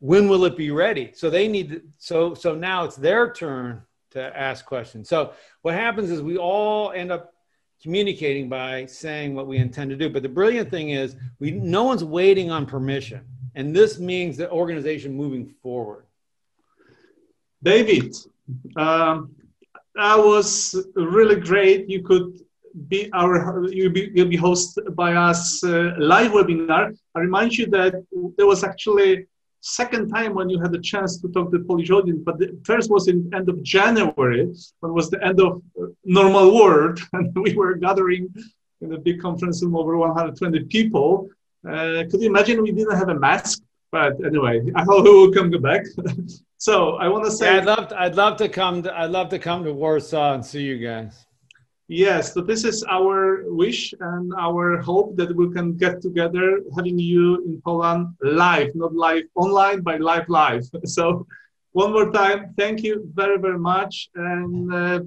When 0.00 0.28
will 0.28 0.44
it 0.44 0.56
be 0.56 0.70
ready? 0.70 1.12
So 1.14 1.30
they 1.30 1.48
need, 1.48 1.70
to, 1.70 1.82
so 1.98 2.34
so 2.34 2.54
now 2.54 2.84
it's 2.84 2.96
their 2.96 3.32
turn 3.32 3.82
to 4.12 4.38
ask 4.38 4.64
questions. 4.64 5.08
So 5.08 5.32
what 5.62 5.74
happens 5.74 6.10
is 6.10 6.22
we 6.22 6.38
all 6.38 6.92
end 6.92 7.10
up 7.10 7.32
communicating 7.82 8.48
by 8.48 8.86
saying 8.86 9.34
what 9.34 9.46
we 9.46 9.58
intend 9.58 9.90
to 9.90 9.96
do. 9.96 10.08
But 10.08 10.22
the 10.22 10.28
brilliant 10.28 10.70
thing 10.70 10.90
is 10.90 11.16
we 11.38 11.50
no 11.50 11.84
one's 11.84 12.04
waiting 12.04 12.50
on 12.50 12.66
permission. 12.66 13.22
And 13.54 13.74
this 13.74 13.98
means 13.98 14.36
the 14.36 14.50
organization 14.50 15.14
moving 15.14 15.52
forward. 15.62 16.04
David, 17.62 18.14
um, 18.76 19.34
that 19.96 20.18
was 20.18 20.76
really 20.94 21.40
great. 21.40 21.88
You 21.88 22.02
could 22.02 22.38
be 22.88 23.10
our 23.12 23.64
you'll 23.70 23.92
be, 23.92 24.10
you'll 24.14 24.28
be 24.28 24.38
hosted 24.38 24.94
by 24.94 25.14
us 25.14 25.62
uh, 25.64 25.94
live 25.98 26.32
webinar. 26.32 26.96
I 27.14 27.20
remind 27.20 27.56
you 27.56 27.66
that 27.66 27.94
there 28.36 28.46
was 28.46 28.64
actually 28.64 29.26
second 29.60 30.08
time 30.08 30.34
when 30.34 30.48
you 30.48 30.60
had 30.60 30.72
the 30.72 30.80
chance 30.80 31.20
to 31.20 31.28
talk 31.28 31.50
to 31.50 31.58
the 31.58 31.64
Polish 31.64 31.90
audience, 31.90 32.20
but 32.24 32.38
the 32.38 32.58
first 32.64 32.90
was 32.90 33.08
in 33.08 33.30
end 33.34 33.48
of 33.48 33.62
January, 33.62 34.46
when 34.80 34.92
was 34.94 35.10
the 35.10 35.22
end 35.24 35.40
of 35.40 35.62
normal 36.04 36.54
world, 36.54 37.00
and 37.12 37.34
we 37.34 37.54
were 37.54 37.74
gathering 37.74 38.32
in 38.80 38.92
a 38.92 38.98
big 38.98 39.20
conference 39.20 39.62
room 39.62 39.76
over 39.76 39.96
120 39.96 40.64
people. 40.64 41.28
Uh, 41.68 42.04
could 42.08 42.20
you 42.20 42.28
imagine 42.28 42.62
we 42.62 42.72
didn't 42.72 42.96
have 42.96 43.08
a 43.08 43.18
mask? 43.18 43.62
But 43.90 44.22
anyway, 44.24 44.60
I 44.76 44.84
hope 44.84 45.04
we 45.04 45.10
will 45.10 45.32
come 45.32 45.50
back. 45.50 45.82
so 46.58 46.96
I 46.96 47.08
want 47.08 47.24
to 47.24 47.30
say, 47.30 47.46
yeah, 47.46 47.60
I'd 47.60 47.64
love, 47.64 47.88
to, 47.88 48.00
I'd 48.00 48.14
love 48.14 48.36
to 48.36 48.48
come. 48.48 48.82
To, 48.82 48.96
I'd 48.96 49.10
love 49.10 49.30
to 49.30 49.38
come 49.38 49.64
to 49.64 49.72
Warsaw 49.72 50.34
and 50.34 50.44
see 50.44 50.62
you 50.62 50.78
guys. 50.78 51.26
Yes, 51.90 52.34
so 52.34 52.42
this 52.42 52.64
is 52.64 52.84
our 52.84 53.44
wish 53.46 53.94
and 53.98 54.30
our 54.38 54.76
hope 54.76 55.16
that 55.16 55.34
we 55.34 55.50
can 55.54 55.74
get 55.74 56.02
together, 56.02 56.60
having 56.76 56.98
you 56.98 57.36
in 57.46 57.62
Poland 57.64 58.08
live, 58.22 58.74
not 58.74 58.94
live 58.94 59.24
online, 59.34 59.80
but 59.80 60.02
live 60.02 60.28
live. 60.28 60.64
So, 60.84 61.26
one 61.72 61.92
more 61.92 62.12
time, 62.12 62.52
thank 62.58 62.82
you 62.82 63.10
very 63.14 63.38
very 63.38 63.58
much, 63.58 64.10
and 64.14 64.74
uh, 64.74 65.00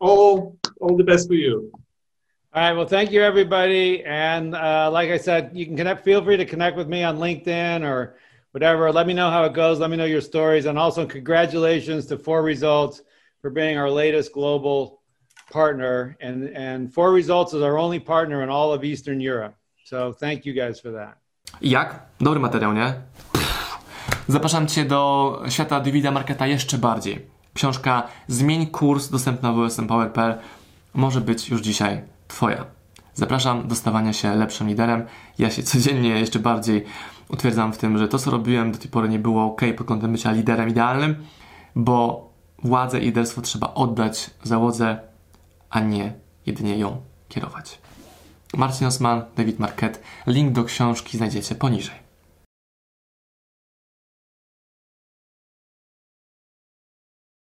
all 0.00 0.58
all 0.80 0.96
the 0.96 1.04
best 1.04 1.28
for 1.28 1.34
you. 1.34 1.70
All 2.52 2.62
right. 2.62 2.72
Well, 2.72 2.86
thank 2.86 3.12
you, 3.12 3.22
everybody. 3.22 4.02
And 4.04 4.56
uh, 4.56 4.90
like 4.90 5.10
I 5.10 5.18
said, 5.18 5.50
you 5.54 5.66
can 5.66 5.76
connect. 5.76 6.02
Feel 6.04 6.24
free 6.24 6.36
to 6.36 6.46
connect 6.46 6.76
with 6.76 6.88
me 6.88 7.04
on 7.04 7.18
LinkedIn 7.18 7.84
or 7.84 8.16
whatever. 8.50 8.90
Let 8.90 9.06
me 9.06 9.14
know 9.14 9.30
how 9.30 9.44
it 9.44 9.52
goes. 9.54 9.78
Let 9.78 9.90
me 9.90 9.96
know 9.96 10.06
your 10.06 10.20
stories, 10.20 10.66
and 10.66 10.76
also 10.78 11.06
congratulations 11.06 12.06
to 12.06 12.18
Four 12.18 12.42
Results 12.42 13.02
for 13.40 13.50
being 13.50 13.78
our 13.78 13.88
latest 13.88 14.32
global 14.32 14.97
partner, 15.52 16.16
and 16.20 16.56
and 16.56 16.94
Four 16.94 17.14
Results 17.14 17.54
is 17.54 17.62
our 17.62 17.78
only 17.78 18.00
partner 18.00 18.44
in 18.44 18.50
all 18.50 18.72
of 18.72 18.84
Eastern 18.84 19.20
Europe. 19.20 19.54
So 19.84 20.12
thank 20.12 20.46
you 20.46 20.54
guys 20.54 20.80
for 20.80 20.92
that. 20.92 21.18
Jak? 21.60 22.02
Dobry 22.20 22.40
materiał, 22.40 22.72
nie? 22.72 22.94
Zapraszam 24.28 24.66
Cię 24.66 24.84
do 24.84 25.42
świata 25.48 25.80
Davida 25.80 26.10
Marketa 26.10 26.46
jeszcze 26.46 26.78
bardziej. 26.78 27.26
Książka 27.54 28.02
Zmień 28.26 28.66
kurs 28.66 29.08
dostępna 29.08 29.52
w 29.52 29.58
osmpower.pl 29.58 30.38
może 30.94 31.20
być 31.20 31.48
już 31.48 31.60
dzisiaj 31.60 32.02
Twoja. 32.28 32.64
Zapraszam 33.14 33.68
do 33.68 33.74
stawania 33.74 34.12
się 34.12 34.36
lepszym 34.36 34.68
liderem. 34.68 35.04
Ja 35.38 35.50
się 35.50 35.62
codziennie 35.62 36.08
jeszcze 36.08 36.38
bardziej 36.38 36.84
utwierdzam 37.28 37.72
w 37.72 37.78
tym, 37.78 37.98
że 37.98 38.08
to 38.08 38.18
co 38.18 38.30
robiłem 38.30 38.72
do 38.72 38.78
tej 38.78 38.90
pory 38.90 39.08
nie 39.08 39.18
było 39.18 39.44
ok 39.44 39.60
pod 39.76 39.86
kątem 39.86 40.12
bycia 40.12 40.32
liderem 40.32 40.68
idealnym, 40.68 41.16
bo 41.74 42.28
władzę 42.64 42.98
i 42.98 43.04
liderstwo 43.04 43.40
trzeba 43.40 43.74
oddać 43.74 44.30
załodze 44.42 45.07
a 45.70 45.80
nie 45.80 46.12
jedynie 46.46 46.78
ją 46.78 47.02
kierować. 47.28 47.78
Marcin 48.56 48.86
Osman, 48.86 49.22
David 49.36 49.58
Marquette. 49.58 49.98
Link 50.26 50.52
do 50.52 50.64
książki 50.64 51.16
znajdziecie 51.16 51.54
poniżej. 51.54 52.07